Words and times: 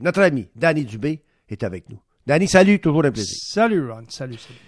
Notre 0.00 0.22
ami 0.22 0.48
Danny 0.56 0.84
Dubé 0.84 1.22
est 1.48 1.62
avec 1.62 1.90
nous. 1.90 1.98
Danny, 2.26 2.48
salut, 2.48 2.80
toujours 2.80 3.04
un 3.04 3.10
plaisir. 3.10 3.36
Salut 3.42 3.90
Ron, 3.90 4.04
salut, 4.08 4.38
salut. 4.38 4.58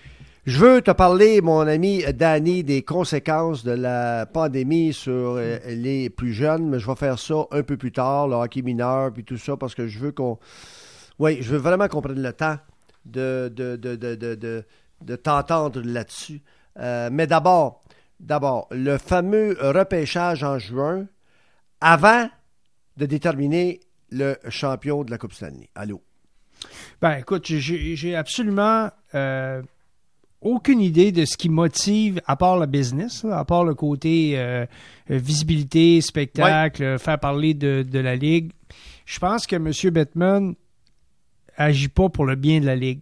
Je 0.44 0.58
veux 0.58 0.82
te 0.82 0.90
parler, 0.90 1.40
mon 1.40 1.60
ami 1.60 2.04
Danny, 2.12 2.62
des 2.62 2.82
conséquences 2.82 3.64
de 3.64 3.70
la 3.70 4.26
pandémie 4.26 4.92
sur 4.92 5.36
euh, 5.38 5.58
les 5.68 6.10
plus 6.10 6.34
jeunes, 6.34 6.68
mais 6.68 6.78
je 6.78 6.86
vais 6.86 6.96
faire 6.96 7.18
ça 7.18 7.46
un 7.50 7.62
peu 7.62 7.78
plus 7.78 7.92
tard, 7.92 8.28
le 8.28 8.34
hockey 8.34 8.60
mineur, 8.60 9.10
puis 9.12 9.24
tout 9.24 9.38
ça, 9.38 9.56
parce 9.56 9.74
que 9.74 9.86
je 9.86 9.98
veux 9.98 10.12
qu'on... 10.12 10.38
Oui, 11.18 11.38
je 11.40 11.52
veux 11.52 11.58
vraiment 11.58 11.88
qu'on 11.88 12.02
prenne 12.02 12.20
le 12.20 12.32
temps 12.34 12.58
de, 13.06 13.50
de, 13.54 13.76
de, 13.76 13.96
de, 13.96 14.14
de, 14.16 14.34
de, 14.34 14.64
de 15.00 15.16
t'entendre 15.16 15.80
là-dessus. 15.80 16.42
Euh, 16.78 17.08
mais 17.10 17.26
d'abord, 17.26 17.80
d'abord, 18.20 18.68
le 18.70 18.98
fameux 18.98 19.56
repêchage 19.58 20.44
en 20.44 20.58
juin, 20.58 21.06
avant 21.80 22.28
de 22.98 23.06
déterminer 23.06 23.80
le 24.14 24.38
champion 24.48 25.04
de 25.04 25.10
la 25.10 25.18
Coupe 25.18 25.32
Stanley. 25.34 25.68
Allô? 25.74 26.02
Ben 27.02 27.18
écoute, 27.18 27.44
j'ai 27.46 28.16
absolument 28.16 28.90
euh, 29.14 29.62
aucune 30.40 30.80
idée 30.80 31.12
de 31.12 31.24
ce 31.24 31.36
qui 31.36 31.48
motive, 31.48 32.22
à 32.26 32.36
part 32.36 32.58
le 32.58 32.66
business, 32.66 33.24
à 33.24 33.44
part 33.44 33.64
le 33.64 33.74
côté 33.74 34.34
euh, 34.36 34.64
visibilité, 35.08 36.00
spectacle, 36.00 36.98
faire 36.98 37.18
parler 37.18 37.54
de, 37.54 37.82
de 37.82 37.98
la 37.98 38.16
Ligue. 38.16 38.52
Je 39.04 39.18
pense 39.18 39.46
que 39.46 39.56
M. 39.56 39.70
Bettman 39.92 40.54
agit 41.56 41.88
pas 41.88 42.08
pour 42.08 42.24
le 42.24 42.36
bien 42.36 42.60
de 42.60 42.66
la 42.66 42.76
Ligue. 42.76 43.00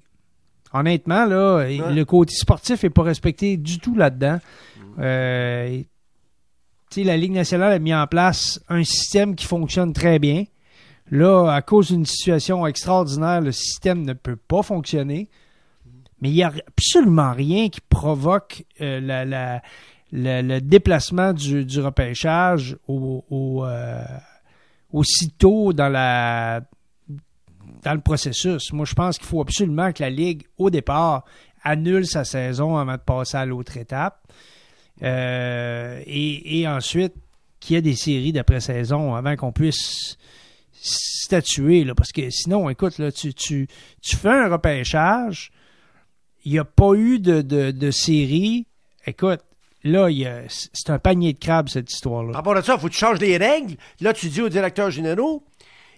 Honnêtement, 0.72 1.26
là, 1.26 1.66
le 1.68 2.02
côté 2.04 2.34
sportif 2.34 2.82
est 2.82 2.90
pas 2.90 3.02
respecté 3.02 3.58
du 3.58 3.78
tout 3.78 3.94
là-dedans. 3.94 4.40
Euh, 4.98 5.82
tu 6.90 7.00
sais, 7.00 7.04
la 7.04 7.16
Ligue 7.16 7.32
nationale 7.32 7.72
a 7.72 7.78
mis 7.78 7.94
en 7.94 8.06
place 8.06 8.60
un 8.68 8.82
système 8.82 9.34
qui 9.34 9.46
fonctionne 9.46 9.92
très 9.92 10.18
bien. 10.18 10.44
Là, 11.12 11.52
à 11.52 11.60
cause 11.60 11.88
d'une 11.88 12.06
situation 12.06 12.66
extraordinaire, 12.66 13.42
le 13.42 13.52
système 13.52 14.02
ne 14.02 14.14
peut 14.14 14.36
pas 14.36 14.62
fonctionner. 14.62 15.28
Mais 16.22 16.30
il 16.30 16.34
n'y 16.34 16.42
a 16.42 16.50
absolument 16.66 17.34
rien 17.34 17.68
qui 17.68 17.82
provoque 17.82 18.64
euh, 18.80 19.60
le, 20.10 20.60
déplacement 20.60 21.34
du, 21.34 21.80
repêchage 21.80 22.78
au, 22.88 23.62
euh, 23.66 24.02
aussitôt 24.90 25.74
dans 25.74 26.62
le 27.84 28.00
processus. 28.00 28.72
Moi, 28.72 28.86
je 28.86 28.94
pense 28.94 29.18
qu'il 29.18 29.26
faut 29.26 29.42
absolument 29.42 29.92
que 29.92 30.02
la 30.02 30.08
Ligue, 30.08 30.44
au 30.56 30.70
départ, 30.70 31.26
annule 31.62 32.06
sa 32.06 32.24
saison 32.24 32.78
avant 32.78 32.94
de 32.94 33.02
passer 33.02 33.36
à 33.36 33.44
l'autre 33.44 33.76
étape. 33.76 34.26
Euh, 35.02 36.00
et, 36.06 36.60
et 36.60 36.66
ensuite, 36.66 37.12
qu'il 37.60 37.74
y 37.74 37.78
ait 37.78 37.82
des 37.82 37.96
séries 37.96 38.32
d'après-saison 38.32 39.14
avant 39.14 39.36
qu'on 39.36 39.52
puisse 39.52 40.16
statuer. 40.82 41.84
Là, 41.84 41.94
parce 41.94 42.12
que 42.12 42.28
sinon, 42.30 42.68
écoute, 42.68 42.98
là, 42.98 43.10
tu, 43.12 43.32
tu, 43.34 43.68
tu 44.02 44.16
fais 44.16 44.28
un 44.30 44.48
repêchage, 44.48 45.50
il 46.44 46.52
n'y 46.52 46.58
a 46.58 46.64
pas 46.64 46.92
eu 46.94 47.18
de, 47.18 47.40
de, 47.42 47.70
de 47.70 47.90
série. 47.90 48.66
Écoute, 49.06 49.40
là, 49.84 50.10
il 50.10 50.18
y 50.18 50.26
a- 50.26 50.42
c'est 50.48 50.90
un 50.90 50.98
panier 50.98 51.32
de 51.32 51.38
crabes, 51.38 51.68
cette 51.68 51.86
Par 51.86 51.94
histoire-là. 51.94 52.32
rapport 52.32 52.56
à 52.56 52.62
ça, 52.62 52.74
il 52.74 52.80
faut 52.80 52.88
que 52.88 52.92
tu 52.92 52.98
changes 52.98 53.20
les 53.20 53.36
règles. 53.36 53.76
Là, 54.00 54.12
tu 54.12 54.28
dis 54.28 54.42
aux 54.42 54.48
directeurs 54.48 54.90
généraux, 54.90 55.44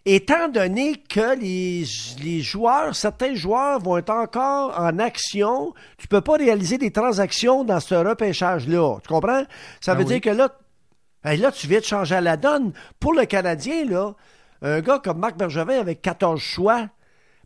étant 0.06 0.48
donné 0.48 0.96
que 1.08 1.38
les, 1.40 1.84
les 2.22 2.40
joueurs, 2.42 2.94
certains 2.94 3.34
joueurs 3.34 3.80
vont 3.80 3.96
être 3.96 4.10
encore 4.10 4.78
en 4.78 4.98
action, 4.98 5.72
tu 5.96 6.08
peux 6.08 6.20
pas 6.20 6.34
réaliser 6.36 6.76
des 6.76 6.90
transactions 6.90 7.64
dans 7.64 7.80
ce 7.80 7.94
repêchage-là. 7.94 8.98
Tu 9.02 9.08
comprends? 9.08 9.44
Ça 9.80 9.92
Ah 9.92 9.94
veut 9.94 10.04
dire 10.04 10.20
que 10.20 10.28
là, 10.30 10.50
là, 11.24 11.50
tu 11.52 11.66
viens 11.66 11.80
de 11.80 11.84
changer 11.84 12.20
la 12.20 12.36
donne. 12.36 12.74
Pour 13.00 13.14
le 13.14 13.24
Canadien, 13.24 13.86
là, 13.86 14.14
un 14.64 14.80
gars 14.80 14.98
comme 14.98 15.18
Marc 15.18 15.36
Bergevin 15.36 15.78
avec 15.78 16.02
14 16.02 16.40
choix, 16.40 16.88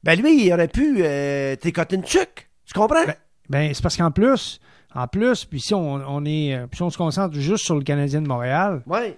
ben 0.03 0.19
lui, 0.21 0.47
il 0.47 0.53
aurait 0.53 0.69
pu 0.69 0.99
euh, 1.01 1.57
tricoter 1.57 1.97
une 1.97 2.03
tuque. 2.03 2.49
Tu 2.65 2.73
comprends? 2.73 3.05
Ben, 3.05 3.15
Ben, 3.51 3.75
c'est 3.75 3.83
parce 3.83 3.97
qu'en 3.97 4.11
plus, 4.11 4.61
en 4.95 5.07
plus, 5.09 5.45
puis 5.45 5.61
si 5.61 5.75
on, 5.75 5.95
on 5.95 6.25
est, 6.25 6.55
euh, 6.55 6.67
puis 6.67 6.77
si 6.77 6.83
on 6.83 6.91
se 6.91 6.99
concentre 6.99 7.35
juste 7.35 7.65
sur 7.65 7.75
le 7.75 7.83
Canadien 7.83 8.23
de 8.23 8.29
Montréal, 8.29 8.83
oui. 8.87 9.15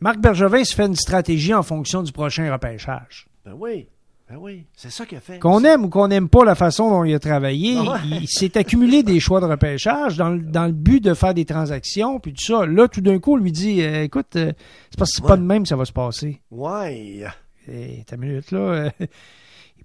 Marc 0.00 0.18
Bergevin 0.18 0.64
se 0.64 0.74
fait 0.74 0.86
une 0.86 0.96
stratégie 0.96 1.52
en 1.54 1.62
fonction 1.62 2.02
du 2.02 2.10
prochain 2.12 2.50
repêchage. 2.50 3.26
Ben 3.44 3.52
oui. 3.54 3.88
Ben 4.30 4.36
oui. 4.38 4.64
C'est 4.76 4.90
ça 4.90 5.04
qu'il 5.06 5.18
a 5.18 5.20
fait. 5.20 5.40
Qu'on 5.40 5.64
aime 5.64 5.84
ou 5.84 5.88
qu'on 5.88 6.06
n'aime 6.06 6.28
pas 6.28 6.44
la 6.44 6.54
façon 6.54 6.88
dont 6.88 7.02
il 7.02 7.12
a 7.14 7.18
travaillé, 7.18 7.74
Ah 7.78 7.92
ouais. 7.94 8.18
il, 8.22 8.28
s'est 8.28 8.56
accumulé 8.56 9.02
des 9.02 9.18
choix 9.18 9.40
de 9.40 9.46
repêchage 9.46 10.16
dans, 10.16 10.28
le- 10.30 10.38
dans 10.42 10.66
le 10.66 10.72
but 10.72 11.02
de 11.02 11.14
faire 11.14 11.34
des 11.34 11.44
transactions, 11.44 12.20
puis 12.20 12.32
tout 12.34 12.44
ça. 12.44 12.64
Là, 12.64 12.86
tout 12.86 13.00
d'un 13.00 13.18
coup, 13.18 13.32
on 13.34 13.36
lui 13.38 13.50
dit, 13.50 13.82
euh, 13.82 14.04
écoute, 14.04 14.36
euh, 14.36 14.52
c'est 14.90 14.96
parce 14.98 15.10
que 15.10 15.16
c'est 15.16 15.22
Ouais. 15.22 15.28
pas 15.30 15.36
de 15.36 15.42
même 15.42 15.64
que 15.64 15.68
ça 15.68 15.74
va 15.76 15.84
se 15.84 15.92
passer. 15.92 16.40
Ouais. 16.52 17.24
Eh, 17.68 18.04
ta 18.04 18.16
minute 18.16 18.52
là. 18.52 18.58
euh, 18.58 18.90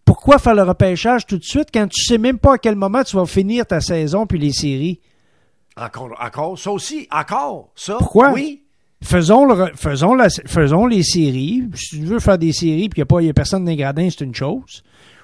pourquoi 0.06 0.38
faire 0.38 0.54
le 0.56 0.64
repêchage 0.64 1.26
tout 1.26 1.38
de 1.38 1.44
suite 1.44 1.70
quand 1.74 1.88
tu 1.88 2.04
sais 2.04 2.18
même 2.20 2.38
pas 2.38 2.54
à 2.54 2.58
quel 2.60 2.76
moment 2.76 3.04
tu 3.04 3.16
vas 3.16 3.26
finir 3.26 3.66
ta 3.66 3.82
saison 3.82 4.28
puis 4.28 4.38
les 4.38 4.54
séries? 4.54 5.00
Encore, 5.76 6.16
encore, 6.22 6.58
ça 6.60 6.72
aussi, 6.72 7.08
encore, 7.12 7.72
ça. 7.76 7.96
Pourquoi? 7.98 8.32
Oui. 8.32 8.62
Faisons, 9.04 9.46
le, 9.46 9.54
re- 9.54 9.76
faisons, 9.76 10.16
la, 10.16 10.30
faisons 10.30 10.88
les 10.88 11.04
séries. 11.04 11.64
Si 11.76 12.00
tu 12.00 12.06
veux 12.06 12.20
faire 12.20 12.38
des 12.38 12.54
séries 12.54 12.90
puis 12.90 13.04
qu'il 13.04 13.18
n'y 13.20 13.28
a, 13.28 13.32
a 13.32 13.34
personne 13.34 13.64
dans 13.66 13.70
les 13.72 13.78
gradins, 13.78 14.08
c'est 14.10 14.24
une 14.24 14.34
chose. 14.34 14.84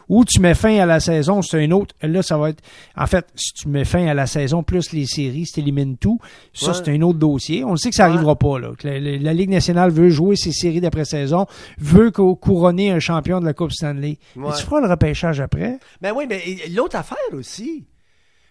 Ou 0.10 0.26
tu 0.26 0.42
mets 0.42 0.56
fin 0.56 0.78
à 0.78 0.86
la 0.86 1.00
saison, 1.00 1.42
c'est 1.42 1.64
une 1.64 1.72
autre. 1.72 1.96
Là, 2.02 2.22
ça 2.22 2.38
va 2.38 2.50
être. 2.50 2.62
En 2.98 3.08
fait, 3.08 3.26
si 3.34 3.54
tu 3.54 3.70
mets 3.70 3.86
fin 3.86 4.06
à 4.08 4.14
la 4.14 4.28
saison 4.28 4.62
plus 4.62 4.92
les 4.92 5.06
séries, 5.06 5.46
si 5.46 5.54
tu 5.54 5.60
élimines 5.62 5.96
tout, 5.98 6.20
ça, 6.54 6.72
Ouais. 6.72 6.74
c'est 6.84 6.92
un 6.94 7.02
autre 7.02 7.18
dossier. 7.18 7.64
On 7.64 7.78
sait 7.78 7.92
que 7.92 7.96
ça 7.96 8.04
Ouais. 8.04 8.10
n'arrivera 8.12 8.36
pas. 8.36 8.60
Là. 8.60 8.72
La, 8.84 9.00
la- 9.00 9.18
la 9.18 9.34
Ligue 9.34 9.52
nationale 9.52 9.90
veut 9.90 10.10
jouer 10.10 10.36
ses 10.36 10.52
séries 10.52 10.82
d'après-saison, 10.82 11.46
veut 11.80 12.12
cou- 12.12 12.36
couronner 12.36 12.92
un 12.92 13.00
champion 13.00 13.40
de 13.40 13.46
la 13.46 13.54
Coupe 13.54 13.72
Stanley. 13.72 14.18
Mais 14.36 14.48
Ouais. 14.48 14.54
tu 14.58 14.64
feras 14.66 14.82
le 14.82 14.88
repêchage 14.90 15.40
après. 15.40 15.80
Ben 16.02 16.12
oui, 16.14 16.26
mais 16.28 16.42
l'autre 16.76 16.98
affaire 16.98 17.18
aussi, 17.34 17.86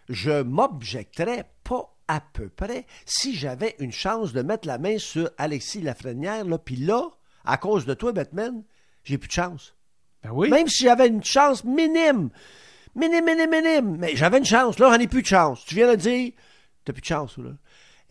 je 0.09 0.43
m'objecterais 0.43 1.45
pas 1.63 1.95
à 2.17 2.21
peu 2.33 2.49
près 2.49 2.87
si 3.07 3.35
j'avais 3.35 3.77
une 3.79 3.93
chance 3.93 4.33
de 4.33 4.43
mettre 4.43 4.67
la 4.67 4.79
main 4.79 4.99
sur 4.99 5.31
Alexis 5.39 5.81
Lafrenière, 5.81 6.45
là, 6.45 6.59
puis 6.59 6.77
là, 6.77 7.03
à 7.45 7.57
cause 7.57 7.87
de 7.87 7.95
toi, 7.95 8.13
Batman, 8.13 8.63
j'ai 9.05 9.17
plus 9.19 9.29
de 9.29 9.33
chance. 9.33 9.75
Ben 10.23 10.31
oui. 10.33 10.51
Même 10.51 10.69
si 10.69 10.85
j'avais 10.85 11.07
une 11.09 11.25
chance 11.25 11.65
minime, 11.65 12.31
minime, 12.95 13.25
minime, 13.25 13.51
minime, 13.51 13.97
mais 13.99 14.17
j'avais 14.17 14.39
une 14.39 14.45
chance, 14.45 14.79
là, 14.79 14.91
j'en 14.93 14.99
ai 15.01 15.07
plus 15.07 15.23
de 15.23 15.27
chance. 15.27 15.65
Tu 15.65 15.75
viens 15.75 15.91
de 15.91 15.97
dire, 15.97 16.33
t'as 16.85 16.93
plus 16.93 17.01
de 17.03 17.07
chance, 17.07 17.39
là. 17.39 17.51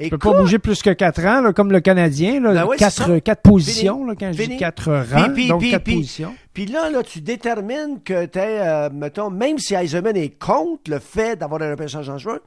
Tu 0.01 0.09
peux 0.11 0.17
pas 0.17 0.39
bouger 0.39 0.59
plus 0.59 0.81
que 0.81 0.91
quatre 0.91 1.25
ans, 1.25 1.41
là, 1.41 1.51
comme 1.51 1.73
le 1.73 1.81
Canadien. 1.81 2.39
Là, 2.39 2.53
Ben 2.65 2.89
c'est 2.89 3.21
quatre, 3.21 3.41
positions, 3.41 4.05
là, 4.05 4.13
quand 4.17 4.31
je 4.31 4.43
dis 4.43 4.55
quatre 4.55 4.89
rangs, 4.93 5.33
Puis- 5.33 5.49
donc 5.49 5.59
puis- 5.59 5.71
quatre 5.71 5.83
puis- 5.83 5.95
positions. 5.97 6.33
Puis 6.53 6.67
là, 6.67 6.89
là, 6.89 7.03
tu 7.03 7.19
détermines 7.19 8.01
que 8.01 8.25
t'es, 8.25 8.59
euh, 8.61 8.89
mettons, 8.93 9.29
même 9.29 9.59
si 9.59 9.75
Eisenman 9.75 10.15
est 10.15 10.39
contre 10.39 10.89
le 10.89 10.99
fait 10.99 11.35
d'avoir 11.37 11.61
un 11.63 11.71
repêchage 11.71 12.07
en 12.09 12.17
juin, 12.17 12.39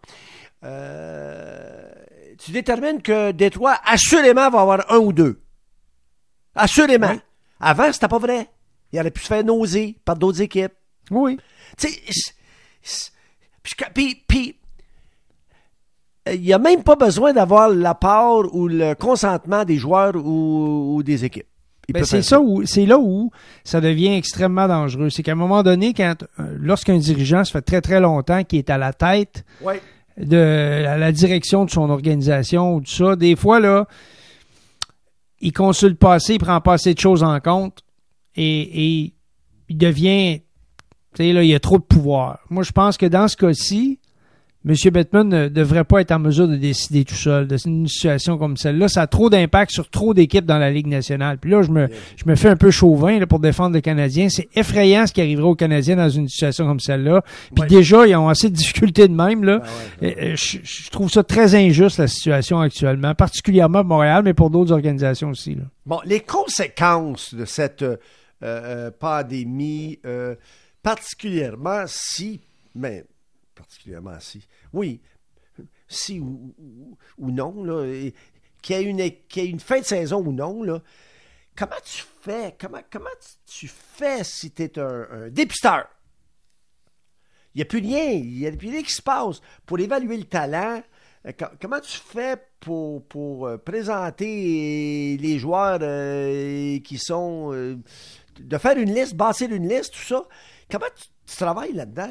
euh, 0.64 1.90
tu 2.38 2.50
détermines 2.52 3.02
que 3.02 3.32
Détroit, 3.32 3.76
assurément, 3.84 4.50
va 4.50 4.60
avoir 4.60 4.92
un 4.92 4.98
ou 4.98 5.12
deux. 5.12 5.40
Assurément. 6.54 7.12
Oui. 7.12 7.20
Avant, 7.60 7.92
c'était 7.92 8.08
pas 8.08 8.18
vrai. 8.18 8.48
Il 8.92 9.00
aurait 9.00 9.10
pu 9.10 9.22
se 9.22 9.26
faire 9.26 9.44
nauser 9.44 9.96
par 10.04 10.16
d'autres 10.16 10.42
équipes. 10.42 10.72
Oui. 11.10 11.38
Tu 11.78 11.88
sais, 11.88 13.12
puis, 13.94 14.56
euh, 16.28 16.34
il 16.34 16.40
n'y 16.40 16.52
a 16.52 16.58
même 16.58 16.82
pas 16.82 16.96
besoin 16.96 17.32
d'avoir 17.32 17.68
la 17.68 17.94
part 17.94 18.54
ou 18.54 18.68
le 18.68 18.94
consentement 18.94 19.64
des 19.64 19.78
joueurs 19.78 20.16
ou, 20.16 20.96
ou 20.96 21.02
des 21.02 21.24
équipes. 21.24 21.46
Ben, 21.92 22.04
c'est 22.04 22.22
ça 22.22 22.40
où 22.40 22.64
c'est 22.64 22.86
là 22.86 22.98
où 22.98 23.30
ça 23.64 23.80
devient 23.80 24.14
extrêmement 24.14 24.68
dangereux. 24.68 25.10
C'est 25.10 25.22
qu'à 25.22 25.32
un 25.32 25.36
moment 25.36 25.62
donné, 25.62 25.92
quand 25.92 26.14
euh, 26.38 26.56
lorsqu'un 26.58 26.96
dirigeant 26.96 27.44
se 27.44 27.50
fait 27.50 27.60
très 27.60 27.80
très 27.80 28.00
longtemps 28.00 28.44
qui 28.44 28.56
est 28.56 28.70
à 28.70 28.78
la 28.78 28.92
tête 28.92 29.44
Ouais. 29.60 29.80
De 30.16 30.84
la 30.98 31.12
direction 31.12 31.64
de 31.64 31.70
son 31.70 31.90
organisation 31.90 32.74
ou 32.74 32.80
tout 32.80 32.92
ça, 32.92 33.16
des 33.16 33.36
fois 33.36 33.60
là, 33.60 33.86
il 35.40 35.52
consulte 35.52 35.98
pas 35.98 36.14
assez, 36.14 36.34
il 36.34 36.38
prend 36.38 36.60
pas 36.60 36.74
assez 36.74 36.94
de 36.94 37.00
choses 37.00 37.22
en 37.22 37.40
compte 37.40 37.82
et, 38.36 39.02
et 39.02 39.14
il 39.68 39.78
devient 39.78 40.40
tu 41.14 41.24
sais 41.24 41.32
là, 41.32 41.42
il 41.42 41.48
y 41.48 41.54
a 41.54 41.60
trop 41.60 41.78
de 41.78 41.82
pouvoir. 41.82 42.38
Moi, 42.48 42.62
je 42.62 42.72
pense 42.72 42.96
que 42.96 43.04
dans 43.04 43.28
ce 43.28 43.36
cas-ci, 43.36 44.00
M. 44.68 44.74
Bettman 44.92 45.28
ne 45.28 45.48
devrait 45.48 45.84
pas 45.84 46.00
être 46.00 46.12
en 46.12 46.18
mesure 46.20 46.46
de 46.46 46.56
décider 46.56 47.04
tout 47.04 47.14
seul 47.16 47.48
de 47.48 47.56
une 47.66 47.88
situation 47.88 48.38
comme 48.38 48.56
celle-là. 48.56 48.88
Ça 48.88 49.02
a 49.02 49.06
trop 49.06 49.28
d'impact 49.28 49.72
sur 49.72 49.88
trop 49.90 50.14
d'équipes 50.14 50.44
dans 50.46 50.58
la 50.58 50.70
Ligue 50.70 50.86
nationale. 50.86 51.38
Puis 51.38 51.50
là, 51.50 51.62
je 51.62 51.70
me, 51.70 51.88
je 52.16 52.24
me 52.26 52.36
fais 52.36 52.48
un 52.48 52.56
peu 52.56 52.70
chauvin 52.70 53.18
là, 53.18 53.26
pour 53.26 53.40
défendre 53.40 53.74
le 53.74 53.80
Canadien. 53.80 54.28
C'est 54.28 54.48
effrayant 54.54 55.06
ce 55.06 55.12
qui 55.12 55.20
arriverait 55.20 55.48
aux 55.48 55.54
Canadiens 55.56 55.96
dans 55.96 56.08
une 56.08 56.28
situation 56.28 56.66
comme 56.66 56.80
celle-là. 56.80 57.22
Puis 57.54 57.62
Ouais. 57.62 57.66
déjà, 57.68 58.06
ils 58.06 58.14
ont 58.16 58.28
assez 58.28 58.50
de 58.50 58.54
difficultés 58.54 59.08
de 59.08 59.14
même. 59.14 59.42
Là. 59.44 59.62
Ben 60.00 60.06
ouais. 60.08 60.16
Euh, 60.32 60.36
je, 60.36 60.58
je 60.62 60.90
trouve 60.90 61.10
ça 61.10 61.22
très 61.24 61.54
injuste, 61.54 61.98
la 61.98 62.06
situation 62.08 62.60
actuellement, 62.60 63.14
particulièrement 63.14 63.80
à 63.80 63.82
Montréal, 63.84 64.22
mais 64.24 64.34
pour 64.34 64.50
d'autres 64.50 64.72
organisations 64.72 65.30
aussi. 65.30 65.54
Là. 65.56 65.62
Bon, 65.86 65.98
les 66.04 66.20
conséquences 66.20 67.34
de 67.34 67.44
cette 67.44 67.82
euh, 67.82 67.96
euh, 68.44 68.90
pandémie, 68.96 69.98
euh, 70.06 70.34
particulièrement 70.82 71.82
si, 71.86 72.40
mais 72.74 73.04
particulièrement 73.54 74.18
si, 74.20 74.46
oui, 74.72 75.00
si 75.88 76.20
ou, 76.20 76.54
ou- 77.18 77.30
non, 77.30 77.62
là, 77.64 77.84
qu'il 78.62 78.76
y 78.76 78.78
ait 78.78 78.84
une, 78.84 78.98
y 79.00 79.46
une 79.50 79.60
fin 79.60 79.80
de 79.80 79.84
saison 79.84 80.24
ou 80.24 80.32
non, 80.32 80.62
là, 80.62 80.80
comment 81.56 81.76
tu 81.84 82.02
fais, 82.20 82.56
comment, 82.58 82.80
comment 82.90 83.10
tu 83.46 83.68
fais 83.68 84.24
si 84.24 84.50
tu 84.52 84.62
es 84.62 84.78
un, 84.78 85.06
un 85.10 85.28
dépisteur? 85.28 85.86
Il 87.54 87.58
n'y 87.58 87.62
a 87.62 87.66
plus 87.66 87.80
rien, 87.80 88.10
il 88.12 88.38
n'y 88.38 88.46
a 88.46 88.52
plus 88.52 88.70
rien 88.70 88.82
qui 88.82 88.92
se 88.94 89.02
passe. 89.02 89.42
Pour 89.66 89.78
évaluer 89.78 90.16
le 90.16 90.24
talent, 90.24 90.82
euh, 91.26 91.32
co- 91.32 91.54
comment 91.60 91.80
tu 91.80 91.98
fais 91.98 92.42
pour, 92.60 93.06
pour 93.08 93.46
euh, 93.46 93.58
présenter 93.58 95.18
les 95.20 95.38
joueurs 95.38 95.80
euh, 95.82 96.78
qui 96.80 96.96
sont. 96.96 97.52
de 97.52 98.58
faire 98.58 98.78
une 98.78 98.94
liste, 98.94 99.14
bâtir 99.14 99.52
une 99.52 99.68
liste, 99.68 99.92
tout 99.92 100.00
ça? 100.00 100.26
Comment 100.70 100.86
tu 100.96 101.36
travailles 101.36 101.74
là-dedans? 101.74 102.08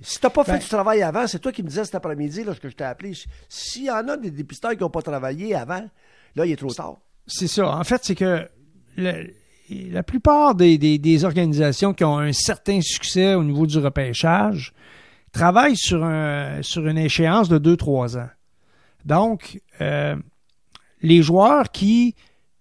Si 0.00 0.18
tu 0.20 0.26
n'as 0.26 0.30
pas 0.30 0.44
fait 0.44 0.52
Ben- 0.52 0.58
du 0.60 0.66
travail 0.68 1.02
avant, 1.02 1.26
c'est 1.26 1.38
toi 1.40 1.50
qui 1.52 1.62
me 1.62 1.68
disais 1.68 1.84
cet 1.84 1.94
après-midi, 1.96 2.44
lorsque 2.44 2.68
je 2.68 2.74
t'ai 2.74 2.84
appelé, 2.84 3.12
s'il 3.48 3.84
y 3.84 3.90
en 3.90 4.06
a 4.08 4.16
des 4.16 4.30
dépisteurs 4.30 4.72
qui 4.72 4.78
n'ont 4.80 4.90
pas 4.90 5.02
travaillé 5.02 5.54
avant, 5.54 5.84
là, 6.36 6.46
il 6.46 6.52
est 6.52 6.56
trop 6.56 6.72
tard. 6.72 6.96
C'est 7.26 7.48
ça. 7.48 7.68
En 7.76 7.82
fait, 7.84 8.04
c'est 8.04 8.14
que 8.14 8.48
le- 8.96 9.32
la 9.70 10.02
plupart 10.02 10.54
des, 10.54 10.78
des- 10.78 10.98
des 10.98 11.24
organisations 11.24 11.92
qui 11.94 12.04
ont 12.04 12.18
un 12.18 12.32
certain 12.32 12.80
succès 12.80 13.34
au 13.34 13.42
niveau 13.44 13.66
du 13.66 13.78
repêchage 13.78 14.72
travaillent 15.32 15.76
sur, 15.76 16.04
un, 16.04 16.62
sur 16.62 16.86
une 16.86 16.96
échéance 16.98 17.48
de 17.48 17.58
2-3 17.58 18.16
ans. 18.18 18.30
Donc, 19.04 19.60
euh, 19.80 20.16
les 21.02 21.22
joueurs 21.22 21.70
qui 21.70 22.14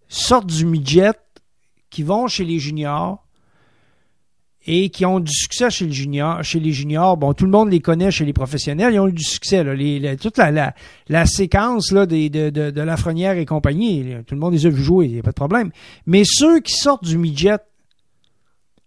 sortent 0.10 0.48
du 0.48 0.66
midget, 0.66 1.12
qui 1.90 2.04
vont 2.04 2.28
chez 2.28 2.44
les 2.45 2.60
juniors 2.60 3.25
et 4.69 4.90
qui 4.90 5.06
ont 5.06 5.19
du 5.22 5.31
succès 5.31 5.69
chez, 5.69 5.86
le 5.86 5.94
junior, 5.94 6.44
chez 6.44 6.60
les 6.60 6.74
juniors, 6.74 7.16
bon, 7.16 7.34
tout 7.34 7.46
le 7.46 7.52
monde 7.52 7.72
les 7.72 7.80
connaît 7.80 8.12
chez 8.12 8.25
les 8.25 8.34
professionnels, 8.34 8.94
ils 8.94 9.00
ont 9.00 9.08
eu 9.08 9.14
du 9.14 9.24
succès. 9.24 9.64
Là, 9.64 9.74
Les- 9.74 10.00
la- 10.00 10.18
toute 10.18 10.38
la, 10.38 10.52
la, 10.52 10.75
la 11.08 11.25
séquence 11.25 11.92
là, 11.94 12.06
des, 12.06 12.30
de, 12.30 12.50
de, 12.50 12.69
de 12.69 12.81
Lafrenière 12.81 13.38
et 13.38 13.46
compagnie, 13.46 14.04
là, 14.04 14.24
tout 14.24 14.36
le 14.36 14.42
monde 14.42 14.54
les 14.54 14.66
a 14.66 14.69
vus 14.69 14.84
jouer, 14.84 15.06
il 15.06 15.14
n'y 15.14 15.19
a 15.19 15.24
pas 15.24 15.31
de 15.31 15.36
problème. 15.36 15.72
Mais 16.06 16.24
ceux 16.25 16.60
qui 16.60 16.74
sortent 16.74 17.06
du 17.06 17.18
midget 17.18 17.58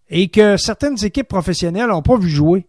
et 0.09 0.27
que 0.27 0.55
certaines 0.57 1.03
équipes 1.03 1.27
professionnelles 1.27 1.87
n'ont 1.87 2.01
pas 2.03 2.17
vu 2.17 2.29
jouer, 2.29 2.67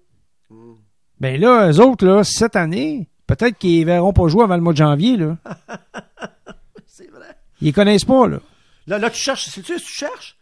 ben 1.20 1.40
là, 1.40 1.70
eux 1.70 1.80
autres, 1.80 2.06
là, 2.06 2.24
cette 2.24 2.56
année, 2.56 3.08
peut-être 3.26 3.58
qu'ils 3.58 3.80
ne 3.80 3.84
verront 3.86 4.12
pas 4.12 4.26
jouer 4.28 4.44
avant 4.44 4.56
le 4.56 4.62
mois 4.62 4.72
de 4.72 4.78
janvier. 4.78 5.16
Là. 5.18 5.36
C'est 6.86 7.10
vrai. 7.10 7.36
Ils 7.60 7.72
connaissent 7.72 8.04
pas. 8.04 8.26
Là. 8.26 8.40
Là, 8.86 8.98
là 8.98 9.10
tu 9.10 9.20
cherches, 9.20 9.44
sais-tu 9.46 9.74
ce 9.78 9.82
que 9.82 9.86
tu 9.86 9.92
cherches? 9.94 10.36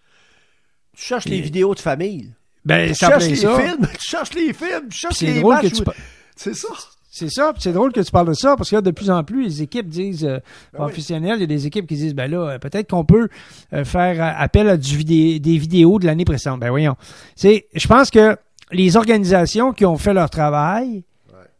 Tu 0.96 1.04
cherches 1.04 1.26
les 1.26 1.40
vidéos 1.40 1.74
de 1.74 1.80
famille. 1.80 2.32
Ben, 2.64 2.88
Tu 2.88 2.94
cherches 2.94 3.26
les 3.26 3.36
ça. 3.36 3.58
films, 3.58 3.86
tu 3.98 4.08
cherches 4.08 4.34
les 4.34 4.52
films, 4.52 4.88
tu 4.90 4.98
cherches 4.98 5.14
C'est 5.16 5.26
les 5.26 5.40
drôle 5.40 5.54
matchs. 5.62 5.82
pa- 5.82 5.94
C'est 6.36 6.54
ça. 6.54 6.68
C'est 7.12 7.28
ça, 7.28 7.52
c'est 7.58 7.72
drôle 7.72 7.92
que 7.92 8.00
tu 8.00 8.10
parles 8.12 8.28
de 8.28 8.34
ça, 8.34 8.56
parce 8.56 8.70
que 8.70 8.76
là, 8.76 8.82
de 8.82 8.92
plus 8.92 9.10
en 9.10 9.24
plus, 9.24 9.42
les 9.42 9.62
équipes 9.62 9.88
disent, 9.88 10.24
euh, 10.24 10.38
Ben 10.72 10.78
professionnelles, 10.84 11.38
il 11.38 11.40
y 11.40 11.44
a 11.44 11.46
des 11.48 11.66
équipes 11.66 11.86
qui 11.88 11.96
disent, 11.96 12.14
ben 12.14 12.30
là, 12.30 12.50
euh, 12.52 12.58
peut-être 12.58 12.88
qu'on 12.90 13.04
peut 13.04 13.28
euh, 13.72 13.84
faire 13.84 14.22
euh, 14.22 14.32
appel 14.42 14.68
à 14.68 14.76
du 14.76 14.96
vidé- 14.96 15.40
des 15.40 15.58
vidéos 15.58 15.98
de 15.98 16.06
l'année 16.06 16.24
précédente. 16.24 16.60
Ben 16.60 16.70
voyons. 16.70 16.94
C'est, 17.34 17.66
je 17.74 17.88
pense 17.88 18.10
que 18.10 18.36
les 18.70 18.96
organisations 18.96 19.72
qui 19.72 19.84
ont 19.84 19.98
fait 19.98 20.14
leur 20.14 20.30
travail 20.30 21.02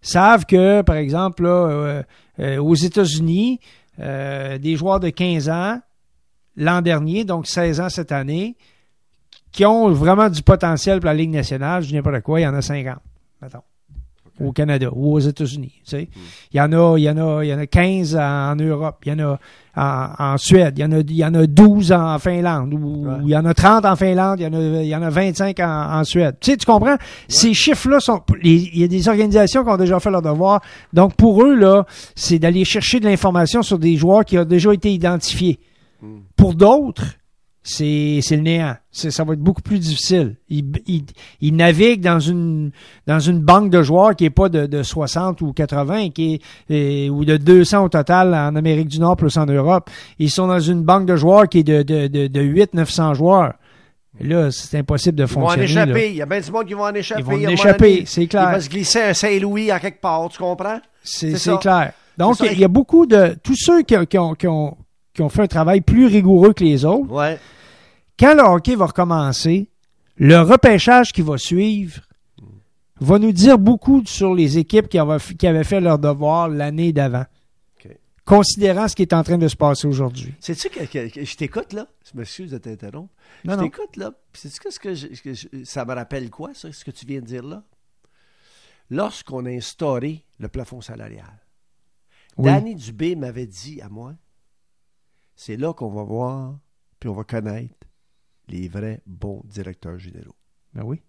savent 0.03 0.47
que, 0.47 0.83
par 0.83 0.95
exemple, 0.97 1.43
là, 1.43 1.49
euh, 1.51 2.03
euh, 2.39 2.59
aux 2.63 2.77
États-Unis, 2.77 3.59
euh, 3.99 4.57
des 4.57 4.77
joueurs 4.77 5.01
de 5.01 5.11
15 5.11 5.49
ans 5.49 5.81
l'an 6.57 6.81
dernier, 6.81 7.25
donc 7.25 7.49
16 7.49 7.81
ans 7.81 7.89
cette 7.89 8.13
année, 8.13 8.55
qui 9.53 9.65
ont 9.65 9.91
vraiment 9.91 10.29
du 10.29 10.43
potentiel 10.43 11.01
pour 11.01 11.07
la 11.07 11.15
Ligue 11.15 11.31
nationale, 11.31 11.83
je 11.83 11.89
dis 11.89 11.95
n'importe 11.95 12.21
quoi, 12.23 12.41
il 12.41 12.45
y 12.45 12.47
en 12.47 12.55
a 12.55 12.63
50, 12.63 12.97
mettons 13.43 13.59
au 14.43 14.53
Canada 14.53 14.89
ou 14.95 15.13
aux 15.13 15.19
États-Unis. 15.19 15.75
Tu 15.85 15.91
sais. 15.91 16.09
Il 16.51 16.57
y 16.57 16.61
en 16.63 16.73
a, 16.73 16.97
il 16.97 17.03
y 17.03 17.11
en 17.11 17.19
a, 17.19 17.45
il 17.45 17.49
y 17.49 17.53
en 17.53 17.59
a 17.59 17.67
15 17.67 18.17
en, 18.17 18.57
Europe, 18.57 18.97
il 19.05 19.13
y 19.13 19.23
en 19.23 19.33
a 19.35 19.39
en, 19.77 20.33
en 20.33 20.39
Suède, 20.39 20.79
il 20.79 20.81
y 20.81 20.85
en 20.87 20.93
a, 20.93 21.01
il 21.01 21.13
y 21.13 21.23
en 21.23 21.35
a 21.35 21.47
12 21.47 21.93
en 21.93 22.19
Finlande, 22.19 22.73
ou 22.73 23.07
Ouais. 23.07 23.17
il 23.25 23.29
y 23.29 23.37
en 23.37 23.45
a 23.45 23.53
30 23.53 23.85
en 23.85 23.97
Finlande, 23.97 24.41
il 24.41 24.45
y 24.45 24.47
en 24.47 24.55
a, 24.55 24.83
il 24.83 24.87
y 24.89 24.97
en 24.97 25.03
a 25.03 25.11
25 25.11 25.61
en, 25.61 25.99
en 26.01 26.05
Suède. 26.05 26.37
Tu 26.41 26.53
sais, 26.53 26.57
tu 26.57 26.65
comprends? 26.65 26.97
Ces 27.29 27.53
chiffres-là 27.53 28.01
sont, 28.01 28.21
les- 28.41 28.71
il 28.73 28.79
y 28.79 28.85
a 28.85 28.89
des 28.89 29.09
organisations 29.11 29.63
qui 29.63 29.69
ont 29.71 29.77
déjà 29.77 30.01
fait 30.01 30.11
leur 30.11 30.23
devoir. 30.23 30.63
Donc, 30.95 31.17
pour 31.17 31.45
eux, 31.45 31.55
là, 31.55 31.85
c'est 32.15 32.39
d'aller 32.39 32.65
chercher 32.65 32.99
de 32.99 33.05
l'information 33.05 33.63
sur 33.63 33.79
des 33.79 33.97
joueurs 33.97 34.25
qui 34.25 34.39
ont 34.39 34.45
déjà 34.47 34.73
été 34.73 34.91
identifiés. 34.91 35.59
Pour 36.35 36.55
d'autres, 36.55 37.05
c'est 37.63 38.21
c'est 38.23 38.37
le 38.37 38.43
néant. 38.43 38.75
Ça 38.91 39.23
va 39.25 39.35
être 39.35 39.41
beaucoup 39.41 39.63
plus 39.63 39.79
difficile. 39.79 40.37
Ils, 40.49 40.65
ils, 40.87 41.05
ils 41.41 41.55
naviguent 41.55 42.01
dans 42.01 42.19
une 42.21 42.71
dans 43.07 43.21
une 43.21 43.41
banque 43.41 43.71
de 43.71 43.83
joueurs 43.83 44.17
qui 44.17 44.25
est 44.25 44.31
pas 44.31 44.49
de, 44.49 44.67
de 44.67 44.83
60 44.83 45.41
ou 45.43 45.53
80, 45.53 46.11
qui 46.11 46.41
est 46.71 47.09
euh, 47.09 47.13
ou 47.13 47.25
de 47.25 47.37
200 47.37 47.85
au 47.85 47.89
total 47.89 48.35
en 48.35 48.57
Amérique 48.57 48.89
du 48.89 48.99
Nord 48.99 49.17
plus 49.17 49.37
en 49.37 49.47
Europe. 49.47 49.91
Ils 50.19 50.31
sont 50.31 50.47
dans 50.47 50.61
une 50.61 50.83
banque 50.83 51.07
de 51.07 51.17
joueurs 51.17 51.49
qui 51.49 51.59
est 51.59 51.65
de, 51.65 51.83
de, 51.83 52.07
de, 52.07 52.27
de 52.29 52.41
8 52.41 52.75
900 52.75 53.15
joueurs. 53.15 53.55
Là, 54.21 54.51
c'est 54.51 54.79
impossible 54.79 55.17
de 55.17 55.23
Ils 55.25 55.29
vont 55.29 55.43
en 55.45 55.49
fonctionner. 55.51 55.75
là. 55.75 55.83
échapper. 55.85 56.11
Il 56.11 56.17
y 56.17 56.23
a 56.23 56.27
bien 56.27 56.41
du 56.41 56.51
monde 56.51 56.67
qui 56.67 56.75
vont 56.75 56.83
en 56.85 56.95
échapper. 56.95 57.21
Ils 57.21 57.25
vont 57.25 57.47
en 57.47 57.49
échapper, 57.51 58.03
c'est 58.07 58.23
Il 58.25 58.29
clair. 58.29 58.51
va 58.51 58.61
se 58.61 58.69
glisser 58.69 59.01
un 59.03 59.15
Saint-Louis 59.15 59.71
à 59.71 59.79
quelque 59.81 60.01
part, 60.01 60.29
tu 60.29 60.39
comprends? 60.39 60.81
C'est 61.03 61.33
clair. 61.59 61.93
Donc, 62.19 62.37
il 62.41 62.59
y 62.59 62.65
a 62.65 62.69
beaucoup 62.69 63.07
de... 63.07 63.37
Tous 63.43 63.55
ceux 63.57 63.83
qui 63.83 63.97
ont, 63.97 64.35
qui, 64.35 64.47
ont, 64.49 64.77
qui 65.21 65.25
ont 65.25 65.29
fait 65.29 65.43
un 65.43 65.47
travail 65.47 65.83
plus 65.83 66.07
rigoureux 66.07 66.55
que 66.55 66.65
les 66.65 66.87
autres, 66.87 67.11
Ouais. 67.13 67.39
quand 68.19 68.33
le 68.35 68.41
hockey 68.43 68.75
va 68.75 68.87
recommencer, 68.87 69.69
le 70.17 70.39
repêchage 70.41 71.13
qui 71.13 71.21
va 71.21 71.37
suivre 71.37 72.01
va 73.01 73.19
nous 73.19 73.33
dire 73.33 73.59
beaucoup 73.59 74.03
sur 74.07 74.35
les 74.35 74.57
équipes 74.57 74.89
qui 74.89 74.99
avaient, 74.99 75.19
qui 75.39 75.47
avaient 75.47 75.65
fait 75.65 75.81
leur 75.81 75.99
devoir 75.99 76.49
l'année 76.49 76.93
d'avant. 76.95 77.25
Considérant 78.25 78.87
ce 78.87 78.95
qui 78.95 79.03
est 79.03 79.13
en 79.13 79.23
train 79.25 79.39
de 79.39 79.49
se 79.49 79.57
passer 79.57 79.89
aujourd'hui. 79.89 80.33
Sais-tu 80.41 80.69
que, 80.71 80.85
que- 80.85 81.09
que 81.13 81.25
je 81.25 81.37
t'écoute, 81.37 81.73
là? 81.73 81.87
Je 82.11 82.17
m'excuse 82.17 82.51
de 82.53 82.59
t'interrompre. 82.59 83.13
Je 83.45 83.51
t'écoute, 83.57 83.97
là. 83.97 84.13
Sais-tu 84.33 84.61
qu'est-ce 84.61 84.79
que, 84.81 84.95
je- 84.95 85.09
que 85.21 85.35
je- 85.35 85.49
ça 85.65 85.85
me 85.85 85.93
rappelle 85.95 86.31
quoi, 86.31 86.51
ça, 86.55 86.71
ce 86.73 86.85
que 86.85 86.93
tu 86.93 87.05
viens 87.07 87.21
de 87.21 87.27
dire 87.27 87.43
là? 87.43 87.63
Lorsqu'on 88.89 89.45
a 89.47 89.51
instauré 89.51 90.25
le 90.39 90.49
plafond 90.49 90.81
salarial, 90.81 91.27
Oui. 92.39 92.45
Danny 92.47 92.75
Dubé 92.77 93.17
m'avait 93.17 93.47
dit 93.47 93.81
à 93.83 93.89
moi, 93.89 94.15
c'est 95.43 95.57
là 95.57 95.73
qu'on 95.73 95.89
va 95.89 96.03
voir, 96.03 96.59
puis 96.99 97.09
on 97.09 97.15
va 97.15 97.25
connaître 97.25 97.75
les 98.49 98.69
vrais 98.69 99.01
bons 99.07 99.41
directeurs 99.47 99.99
généraux. 99.99 100.37
Ben 100.75 100.83
oui. 100.85 101.01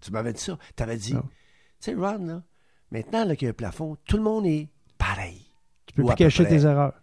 Tu 0.00 0.10
m'avais 0.12 0.32
dit 0.32 0.40
ça. 0.40 0.58
Tu 0.74 0.82
avais 0.82 0.96
dit, 0.96 1.12
Ah. 1.14 1.22
tu 1.22 1.30
sais, 1.90 1.94
Ron, 1.94 2.24
là, 2.24 2.42
maintenant 2.90 3.26
là, 3.26 3.36
qu'il 3.36 3.44
y 3.44 3.48
a 3.48 3.50
un 3.50 3.54
plafond, 3.54 3.98
tout 4.06 4.16
le 4.16 4.22
monde 4.22 4.46
est 4.46 4.70
pareil. 4.96 5.44
Tu 5.84 5.94
peux 5.94 6.02
Ou 6.04 6.06
plus 6.06 6.14
cacher 6.16 6.44
près. 6.44 6.56
tes 6.56 6.64
erreurs. 6.64 6.94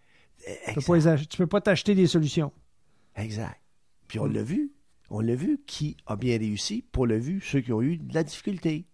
Tu 0.68 0.74
peux 0.74 0.82
pas 0.82 0.96
les 0.96 1.08
ach- 1.08 1.28
tu 1.30 1.38
peux 1.38 1.46
pas 1.48 1.62
t'acheter 1.62 1.94
des 1.94 2.08
solutions. 2.08 2.52
Exact. 3.16 3.62
Puis 4.08 4.18
on 4.18 4.26
l'a 4.26 4.42
vu. 4.42 4.74
On 5.12 5.20
l'a 5.20 5.36
vu 5.36 5.62
qui 5.68 5.96
a 6.08 6.16
bien 6.16 6.40
réussi, 6.40 6.82
pour 6.92 7.06
le 7.06 7.18
vu 7.20 7.40
ceux 7.40 7.62
qui 7.62 7.72
ont 7.72 7.84
eu 7.84 7.98
de 7.98 8.16
la 8.16 8.24
difficulté. 8.24 8.88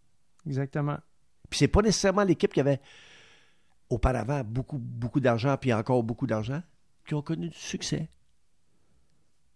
Exactement. 0.46 0.98
Puis 1.50 1.60
c'est 1.60 1.68
pas 1.70 1.82
nécessairement 1.82 2.24
l'équipe 2.26 2.52
qui 2.52 2.60
avait 2.60 2.82
auparavant 3.90 4.44
beaucoup, 4.44 4.78
beaucoup 4.78 5.22
d'argent, 5.22 5.56
puis 5.58 5.72
encore 5.74 6.04
beaucoup 6.04 6.28
d'argent, 6.28 6.62
qui 7.08 7.14
ont 7.14 7.22
connu 7.22 7.50
du 7.50 7.58
succès. 7.58 8.10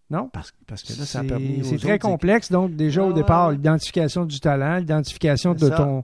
Non? 0.10 0.30
Parce, 0.32 0.54
parce 0.68 0.84
que 0.84 0.94
là, 1.00 1.06
ça 1.06 1.20
a 1.20 1.22
C'est 1.22 1.28
permis. 1.28 1.64
c'est 1.64 1.78
très 1.78 2.00
complexe. 2.00 2.52
Donc, 2.52 2.76
déjà 2.76 3.04
au 3.04 3.08
ouais, 3.08 3.14
départ, 3.14 3.50
ouais. 3.50 3.56
l'identification 3.56 4.26
du 4.26 4.40
talent, 4.40 4.78
l'identification 4.78 5.54
de 5.54 5.70
ça. 5.70 5.76
ton 5.76 6.04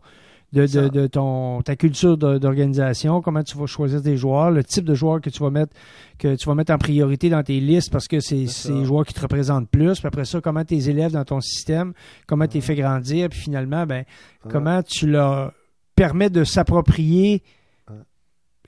de, 0.51 0.65
de, 0.65 1.07
ton 1.07 1.61
ta 1.61 1.75
culture 1.75 2.17
d'organisation, 2.17 3.21
comment 3.21 3.43
tu 3.43 3.57
vas 3.57 3.67
choisir 3.67 4.01
tes 4.01 4.17
joueurs, 4.17 4.49
le 4.49 4.63
type 4.63 4.83
de 4.83 4.95
joueurs 4.95 5.21
que 5.21 5.29
tu 5.29 5.43
vas 5.43 5.51
mettre 5.51 5.75
que 6.17 6.35
tu 6.35 6.47
vas 6.47 6.55
mettre 6.55 6.73
en 6.73 6.77
priorité 6.77 7.29
dans 7.29 7.43
tes 7.43 7.59
listes 7.59 7.91
parce 7.91 8.07
que 8.07 8.19
c'est 8.19 8.45
les 8.69 8.85
joueurs 8.85 9.05
qui 9.05 9.13
te 9.13 9.21
représentent 9.21 9.69
plus. 9.69 9.99
Puis 9.99 10.07
après 10.07 10.25
ça, 10.25 10.41
comment 10.41 10.65
tes 10.65 10.89
élèves 10.89 11.11
dans 11.11 11.23
ton 11.23 11.39
système, 11.39 11.93
comment 12.25 12.47
tu 12.47 12.55
les 12.55 12.61
fais 12.61 12.75
grandir, 12.75 13.29
puis 13.29 13.39
finalement, 13.39 13.85
ben 13.85 14.05
comment 14.49 14.81
tu 14.81 15.07
leur 15.07 15.53
permets 15.95 16.29
de 16.29 16.43
s'approprier. 16.43 17.43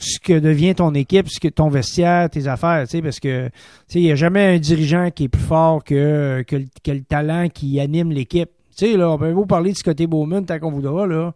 Ce 0.01 0.19
que 0.19 0.39
devient 0.39 0.75
ton 0.75 0.93
équipe, 0.93 1.29
ce 1.29 1.39
que 1.39 1.47
ton 1.47 1.69
vestiaire, 1.69 2.29
tes 2.29 2.47
affaires, 2.47 2.83
tu 2.85 2.97
sais, 2.97 3.01
parce 3.01 3.19
que 3.19 3.47
tu 3.47 3.53
sais, 3.87 3.99
il 3.99 4.03
n'y 4.05 4.11
a 4.11 4.15
jamais 4.15 4.55
un 4.55 4.57
dirigeant 4.57 5.09
qui 5.11 5.25
est 5.25 5.29
plus 5.29 5.41
fort 5.41 5.83
que, 5.83 6.43
que, 6.47 6.55
le, 6.55 6.65
que 6.83 6.91
le 6.91 7.01
talent 7.01 7.47
qui 7.49 7.79
anime 7.79 8.11
l'équipe. 8.11 8.49
Tu 8.75 8.87
sais, 8.87 8.97
là, 8.97 9.09
on 9.11 9.17
peut 9.17 9.31
vous 9.31 9.45
parler 9.45 9.71
de 9.71 9.77
Scotty 9.77 10.07
Bowman 10.07 10.45
tant 10.45 10.59
qu'on 10.59 10.71
voudra, 10.71 11.05
là. 11.05 11.33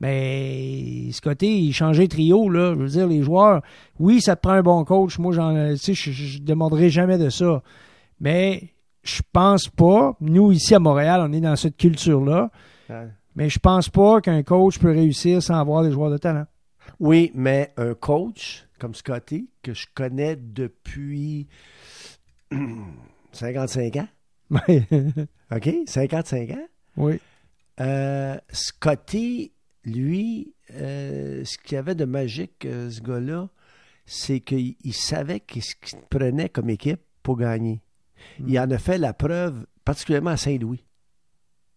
Mais 0.00 1.10
Scotty, 1.12 1.66
il 1.66 1.72
changeait 1.72 2.08
trio, 2.08 2.48
là. 2.48 2.74
Je 2.74 2.82
veux 2.82 2.88
dire, 2.88 3.06
les 3.06 3.22
joueurs, 3.22 3.62
oui, 3.98 4.20
ça 4.20 4.36
te 4.36 4.42
prend 4.42 4.52
un 4.52 4.62
bon 4.62 4.84
coach. 4.84 5.18
Moi, 5.18 5.32
j'en, 5.32 5.72
tu 5.72 5.76
sais, 5.76 5.94
je, 5.94 6.10
je 6.10 6.38
demanderai 6.40 6.88
jamais 6.90 7.18
de 7.18 7.30
ça. 7.30 7.62
Mais 8.20 8.62
je 9.02 9.22
pense 9.32 9.68
pas. 9.68 10.16
Nous, 10.20 10.52
ici 10.52 10.74
à 10.74 10.78
Montréal, 10.78 11.24
on 11.24 11.32
est 11.32 11.40
dans 11.40 11.56
cette 11.56 11.76
culture-là. 11.76 12.50
Ouais. 12.88 13.08
Mais 13.36 13.48
je 13.48 13.58
pense 13.58 13.88
pas 13.88 14.20
qu'un 14.20 14.42
coach 14.42 14.78
peut 14.78 14.90
réussir 14.90 15.42
sans 15.42 15.58
avoir 15.58 15.82
des 15.82 15.90
joueurs 15.90 16.10
de 16.10 16.18
talent. 16.18 16.46
Oui, 17.00 17.30
mais 17.34 17.72
un 17.76 17.94
coach 17.94 18.66
comme 18.78 18.94
Scotty, 18.94 19.50
que 19.62 19.74
je 19.74 19.86
connais 19.94 20.36
depuis 20.36 21.48
55 23.32 23.96
ans, 23.96 24.08
OK? 25.52 25.70
55 25.86 26.50
ans? 26.50 26.66
oui. 26.96 27.20
Euh, 27.80 28.36
Scotty, 28.50 29.52
lui, 29.84 30.52
euh, 30.72 31.44
ce 31.44 31.58
qu'il 31.58 31.74
y 31.74 31.78
avait 31.78 31.94
de 31.94 32.04
magique, 32.04 32.64
euh, 32.64 32.90
ce 32.90 33.00
gars-là, 33.00 33.48
c'est 34.04 34.40
qu'il 34.40 34.74
il 34.82 34.94
savait 34.94 35.38
qu'est-ce 35.38 35.76
qu'il 35.76 36.00
prenait 36.10 36.48
comme 36.48 36.70
équipe 36.70 37.00
pour 37.22 37.36
gagner. 37.36 37.80
Il 38.44 38.58
en 38.58 38.68
a 38.70 38.78
fait 38.78 38.98
la 38.98 39.12
preuve, 39.12 39.66
particulièrement 39.84 40.30
à 40.30 40.36
Saint-Louis. 40.36 40.84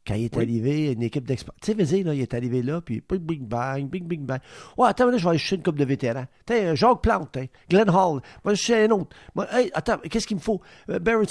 Quand 0.05 0.15
il 0.15 0.25
est 0.25 0.35
Oui. 0.35 0.43
arrivé, 0.43 0.91
une 0.93 1.03
équipe 1.03 1.25
d'experts. 1.27 1.53
Tu 1.61 1.73
sais, 1.85 2.03
là, 2.03 2.13
il 2.15 2.21
est 2.21 2.33
arrivé 2.33 2.63
là, 2.63 2.81
puis 2.81 3.03
bing, 3.07 3.19
bing, 3.19 3.45
bang, 3.47 3.87
bing, 3.87 4.07
bing, 4.07 4.25
bang. 4.25 4.39
Ouais, 4.77 4.87
attends, 4.89 5.05
là, 5.05 5.17
je 5.17 5.23
vais 5.23 5.29
aller 5.29 5.37
chercher 5.37 5.57
une 5.57 5.63
coupe 5.63 5.77
de 5.77 5.85
vétérans. 5.85 6.25
Tiens, 6.45 6.73
Jacques 6.73 7.01
Plante, 7.03 7.37
hein, 7.37 7.45
Glenn 7.69 7.87
Hall, 7.89 8.21
moi, 8.43 8.53
je 8.53 8.55
chercher 8.55 8.85
un 8.85 8.89
autre. 8.91 9.15
Moi, 9.35 9.47
hey, 9.51 9.69
attends, 9.75 9.99
qu'est-ce 9.99 10.25
qu'il 10.25 10.37
me 10.37 10.41
faut? 10.41 10.59
Euh, 10.89 10.97
Barron- 10.97 11.25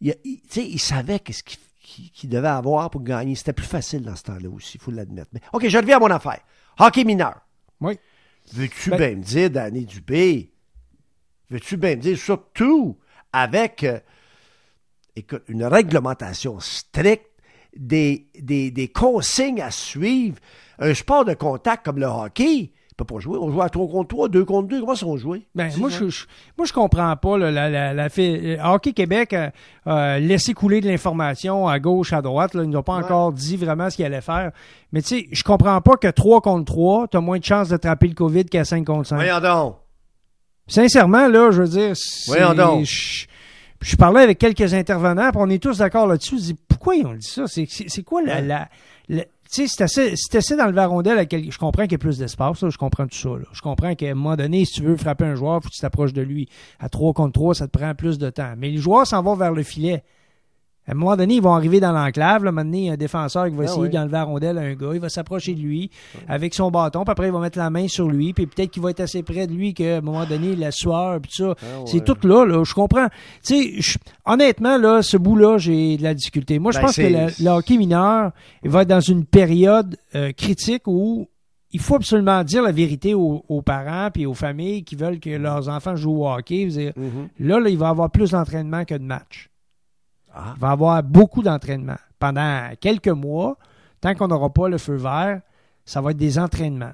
il, 0.00 0.14
il- 0.24 0.40
tu 0.42 0.48
sais, 0.48 0.64
il 0.68 0.78
savait 0.78 1.18
qu'est-ce 1.18 1.42
qu'il 1.42 2.30
devait 2.30 2.46
avoir 2.46 2.88
pour 2.90 3.02
gagner. 3.02 3.34
C'était 3.34 3.52
plus 3.52 3.66
facile 3.66 4.02
dans 4.02 4.14
ce 4.14 4.22
temps-là 4.22 4.48
aussi, 4.48 4.76
il 4.76 4.80
faut 4.80 4.92
l'admettre. 4.92 5.30
Mais, 5.32 5.40
OK, 5.52 5.66
je 5.68 5.76
reviens 5.78 5.96
à 5.96 6.00
mon 6.00 6.10
affaire. 6.10 6.40
Hockey 6.78 7.02
mineur. 7.02 7.40
Oui. 7.80 7.98
Veux-tu 8.52 8.90
Ben- 8.90 8.96
bien 8.98 9.16
me 9.16 9.22
dire, 9.22 9.50
Danny 9.50 9.84
Dubé? 9.86 10.52
Veux-tu 11.50 11.76
bien 11.76 11.96
me 11.96 12.00
dire, 12.02 12.16
surtout 12.16 12.96
avec, 13.32 13.82
euh, 13.82 13.98
écoute, 15.16 15.42
une 15.48 15.64
réglementation 15.64 16.60
stricte, 16.60 17.24
des, 17.78 18.26
des, 18.38 18.70
des 18.70 18.88
consignes 18.88 19.62
à 19.62 19.70
suivre, 19.70 20.36
un 20.78 20.92
sport 20.92 21.24
de 21.24 21.32
contact 21.34 21.84
comme 21.84 21.98
le 21.98 22.06
hockey, 22.06 22.54
il 22.90 22.94
peut 22.96 23.04
pas 23.04 23.20
jouer. 23.20 23.38
On 23.40 23.50
joue 23.52 23.62
à 23.62 23.68
3 23.68 23.86
contre 23.88 24.08
3, 24.08 24.28
2 24.28 24.44
contre 24.44 24.66
2, 24.68 24.80
comment 24.80 24.96
ça 24.96 25.06
on 25.06 25.16
jouait? 25.16 25.42
Ben, 25.54 25.70
moi, 25.78 25.88
je, 25.88 26.08
je- 26.08 26.26
moi, 26.56 26.66
je 26.66 26.72
comprends 26.72 27.14
pas 27.16 27.38
là, 27.38 27.52
la, 27.52 27.70
la, 27.70 27.94
la 27.94 28.08
euh, 28.18 28.56
Hockey 28.64 28.92
Québec 28.92 29.32
a 29.32 29.52
a 29.86 30.18
laissé 30.18 30.52
couler 30.52 30.80
de 30.80 30.88
l'information 30.88 31.68
à 31.68 31.78
gauche, 31.78 32.12
à 32.12 32.20
droite. 32.20 32.54
Là. 32.54 32.64
Ils 32.64 32.70
n'ont 32.70 32.82
pas 32.82 32.96
Ouais. 32.98 33.04
encore 33.04 33.32
dit 33.32 33.56
vraiment 33.56 33.88
ce 33.88 33.96
qu'ils 33.96 34.04
allaient 34.04 34.20
faire. 34.20 34.50
Mais 34.92 35.00
tu 35.00 35.08
sais, 35.20 35.28
je 35.30 35.44
comprends 35.44 35.80
pas 35.80 35.96
que 35.96 36.08
3 36.08 36.40
contre 36.40 36.64
3, 36.64 37.06
tu 37.08 37.16
as 37.16 37.20
moins 37.20 37.38
de 37.38 37.44
chances 37.44 37.68
d'attraper 37.68 38.08
le 38.08 38.14
COVID 38.14 38.44
qu'à 38.46 38.64
5 38.64 38.84
contre 38.84 39.06
5. 39.08 39.16
Voyons 39.16 39.40
donc. 39.40 39.76
Sincèrement, 40.66 41.28
là, 41.28 41.50
je 41.50 41.62
veux 41.62 41.68
dire, 41.68 41.96
c'est- 41.96 42.30
Voyons 42.30 42.54
donc. 42.54 42.84
Je, 42.84 43.26
je 43.80 43.96
parlais 43.96 44.22
avec 44.22 44.38
quelques 44.38 44.74
intervenants, 44.74 45.30
puis 45.30 45.40
on 45.42 45.48
est 45.50 45.62
tous 45.62 45.78
d'accord 45.78 46.06
là-dessus. 46.06 46.36
Je 46.38 46.42
dis, 46.42 46.56
pourquoi 46.68 46.96
ils 46.96 47.06
ont 47.06 47.14
dit 47.14 47.26
ça? 47.26 47.44
C'est, 47.46 48.02
quoi 48.02 48.22
la... 48.22 48.40
La, 48.40 48.68
la- 49.08 49.24
tu 49.50 49.62
sais, 49.62 49.66
c'est 49.66 49.82
assez, 49.84 50.12
c'est 50.16 50.36
assez 50.36 50.56
dans 50.56 50.66
le 50.66 50.72
varondel. 50.74 51.16
à 51.16 51.24
quel- 51.24 51.50
je 51.50 51.56
comprends 51.58 51.84
qu'il 51.84 51.92
y 51.92 51.94
a 51.94 51.98
plus 51.98 52.18
d'espace, 52.18 52.68
je 52.68 52.76
comprends 52.76 53.06
tout 53.06 53.16
ça. 53.16 53.30
là. 53.30 53.46
Je 53.54 53.62
comprends 53.62 53.94
qu'à 53.94 54.10
un 54.10 54.14
moment 54.14 54.36
donné, 54.36 54.66
si 54.66 54.74
tu 54.74 54.82
veux 54.82 54.94
frapper 54.96 55.24
un 55.24 55.36
joueur, 55.36 55.62
faut 55.62 55.70
que 55.70 55.74
tu 55.74 55.80
t'approches 55.80 56.12
de 56.12 56.20
lui. 56.20 56.50
À 56.80 56.90
3 56.90 57.14
contre 57.14 57.32
3, 57.32 57.54
ça 57.54 57.66
te 57.66 57.78
prend 57.78 57.94
plus 57.94 58.18
de 58.18 58.28
temps. 58.28 58.52
Mais 58.58 58.68
les 58.68 58.76
joueurs 58.76 59.06
s'en 59.06 59.22
vont 59.22 59.34
vers 59.36 59.52
le 59.54 59.62
filet. 59.62 60.02
À 60.88 60.92
un 60.92 60.94
moment 60.94 61.16
donné, 61.16 61.34
ils 61.34 61.42
vont 61.42 61.52
arriver 61.54 61.80
dans 61.80 61.92
l'enclave. 61.92 62.44
Là, 62.44 62.50
maintenant, 62.50 62.78
il 62.78 62.84
y 62.86 62.88
a 62.88 62.94
un 62.94 62.96
défenseur 62.96 63.44
qui 63.48 63.54
va 63.54 63.62
Ah 63.62 63.64
essayer 63.66 63.82
oui. 63.82 63.90
d'enlever 63.90 64.12
la 64.12 64.24
rondelle 64.24 64.56
à 64.56 64.62
un 64.62 64.74
gars. 64.74 64.90
Il 64.94 65.00
va 65.00 65.10
s'approcher 65.10 65.54
de 65.54 65.60
lui 65.60 65.90
avec 66.26 66.54
son 66.54 66.70
bâton. 66.70 67.04
Puis 67.04 67.12
après, 67.12 67.26
il 67.26 67.32
va 67.32 67.40
mettre 67.40 67.58
la 67.58 67.68
main 67.68 67.86
sur 67.88 68.08
lui. 68.08 68.32
Puis 68.32 68.46
peut-être 68.46 68.70
qu'il 68.70 68.82
va 68.82 68.90
être 68.90 69.00
assez 69.00 69.22
près 69.22 69.46
de 69.46 69.52
lui 69.52 69.74
qu'à 69.74 69.98
un 69.98 70.00
moment 70.00 70.24
donné, 70.24 70.56
la 70.56 70.70
sueur, 70.70 71.20
puis 71.20 71.30
ça. 71.34 71.54
Ah 71.60 71.66
C'est 71.84 71.98
ouais. 71.98 72.00
tout 72.04 72.26
là, 72.26 72.46
là. 72.46 72.64
Je 72.64 72.72
comprends. 72.72 73.08
Tu 73.44 73.82
sais, 73.82 73.98
honnêtement, 74.24 74.78
là, 74.78 75.02
ce 75.02 75.16
bout-là, 75.18 75.58
j'ai 75.58 75.96
de 75.98 76.02
la 76.02 76.14
difficulté. 76.14 76.58
Moi, 76.58 76.72
je 76.72 76.78
Ben, 76.78 76.86
pense 76.86 76.96
que 76.96 77.02
le, 77.42 77.50
hockey 77.50 77.76
mineur 77.76 78.32
il 78.64 78.70
va 78.70 78.82
être 78.82 78.88
dans 78.88 79.00
une 79.00 79.24
période 79.26 79.96
euh, 80.14 80.32
critique 80.32 80.82
où 80.86 81.28
il 81.70 81.80
faut 81.80 81.96
absolument 81.96 82.42
dire 82.44 82.62
la 82.62 82.72
vérité 82.72 83.12
aux, 83.12 83.44
aux 83.46 83.60
parents 83.60 84.08
puis 84.10 84.24
aux 84.24 84.32
familles 84.32 84.84
qui 84.84 84.96
veulent 84.96 85.20
que 85.20 85.28
leurs 85.28 85.68
enfants 85.68 85.96
jouent 85.96 86.22
au 86.24 86.28
hockey. 86.32 86.64
Dire, 86.64 86.92
Mhm. 86.96 87.28
Là, 87.40 87.60
là, 87.60 87.68
il 87.68 87.76
va 87.76 87.88
y 87.88 87.90
avoir 87.90 88.10
plus 88.10 88.30
d'entraînement 88.30 88.86
que 88.86 88.94
de 88.94 89.04
matchs. 89.04 89.50
Il 90.38 90.60
va 90.60 90.68
y 90.68 90.72
avoir 90.72 91.02
beaucoup 91.02 91.42
d'entraînement. 91.42 91.96
Pendant 92.18 92.70
quelques 92.80 93.08
mois, 93.08 93.56
tant 94.00 94.14
qu'on 94.14 94.28
n'aura 94.28 94.50
pas 94.50 94.68
le 94.68 94.78
feu 94.78 94.96
vert, 94.96 95.40
ça 95.84 96.00
va 96.00 96.10
être 96.10 96.16
des 96.16 96.38
entraînements. 96.38 96.92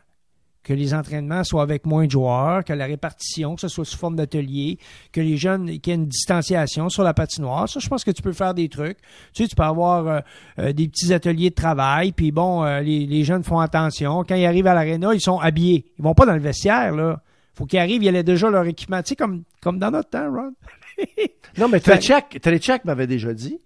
Que 0.62 0.72
les 0.72 0.94
entraînements 0.94 1.44
soient 1.44 1.62
avec 1.62 1.84
moins 1.84 2.06
de 2.06 2.10
joueurs, 2.10 2.64
que 2.64 2.72
la 2.72 2.86
répartition, 2.86 3.54
que 3.54 3.60
ce 3.60 3.68
soit 3.68 3.84
sous 3.84 3.98
forme 3.98 4.16
d'atelier, 4.16 4.78
que 5.12 5.20
les 5.20 5.36
jeunes, 5.36 5.66
qu'il 5.66 5.88
y 5.88 5.90
ait 5.90 5.98
une 5.98 6.06
distanciation 6.06 6.88
sur 6.88 7.02
la 7.02 7.12
patinoire. 7.12 7.68
Ça, 7.68 7.80
je 7.80 7.88
pense 7.88 8.02
que 8.02 8.10
tu 8.10 8.22
peux 8.22 8.32
faire 8.32 8.54
des 8.54 8.70
trucs. 8.70 8.96
Tu 9.34 9.42
sais, 9.42 9.48
tu 9.48 9.56
peux 9.56 9.62
avoir 9.62 10.06
euh, 10.06 10.20
euh, 10.58 10.72
des 10.72 10.88
petits 10.88 11.12
ateliers 11.12 11.50
de 11.50 11.54
travail, 11.54 12.12
puis 12.12 12.32
bon, 12.32 12.64
euh, 12.64 12.80
les, 12.80 13.24
jeunes 13.24 13.44
font 13.44 13.58
attention. 13.58 14.24
Quand 14.26 14.36
ils 14.36 14.46
arrivent 14.46 14.66
à 14.66 14.72
l'aréna, 14.72 15.12
ils 15.12 15.20
sont 15.20 15.38
habillés. 15.38 15.84
Ils 15.98 16.02
vont 16.02 16.14
pas 16.14 16.24
dans 16.24 16.34
le 16.34 16.40
vestiaire, 16.40 16.94
là. 16.94 17.20
Faut 17.52 17.66
qu'ils 17.66 17.78
arrivent, 17.78 18.02
ils 18.02 18.16
aient 18.16 18.24
déjà 18.24 18.48
leur 18.48 18.64
équipement. 18.64 19.02
Tu 19.02 19.10
sais, 19.10 19.16
comme, 19.16 19.42
comme 19.60 19.78
dans 19.78 19.90
notre 19.90 20.08
temps, 20.08 20.32
Ron. 20.32 20.54
Non, 21.58 21.68
mais 21.68 21.80
Trechak, 21.80 22.38
Trechak 22.40 22.84
m'avait 22.84 23.06
déjà 23.06 23.32
dit, 23.32 23.60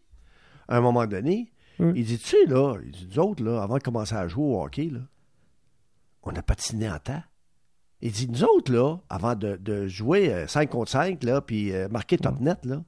à 0.68 0.76
un 0.76 0.80
moment 0.80 1.06
donné, 1.06 1.50
Oui. 1.78 1.92
il 1.97 2.04
dit, 2.04 2.18
tu 2.18 2.26
sais, 2.28 2.44
là, 2.47 2.76
il 2.85 2.90
dit, 2.92 3.08
nous 3.11 3.18
autres, 3.18 3.42
là, 3.42 3.62
avant 3.62 3.78
de 3.78 3.82
commencer 3.82 4.14
à 4.14 4.28
jouer 4.28 4.44
au 4.44 4.62
hockey, 4.62 4.90
là, 4.90 5.00
on 6.23 6.30
a 6.35 6.42
patiné 6.42 6.90
en 6.90 6.99
temps. 6.99 7.23
Il 8.00 8.12
dit, 8.12 8.28
nous 8.28 8.44
autres, 8.44 8.73
là, 8.73 8.97
avant 9.08 9.35
de, 9.35 9.56
de 9.56 9.88
jouer 9.88 10.32
euh, 10.32 10.47
5 10.47 10.68
contre 10.70 10.90
5, 10.90 11.23
là, 11.25 11.40
puis 11.40 11.73
euh, 11.73 11.88
marquer 11.88 12.18
top 12.18 12.38
net, 12.40 12.64
là, 12.64 12.82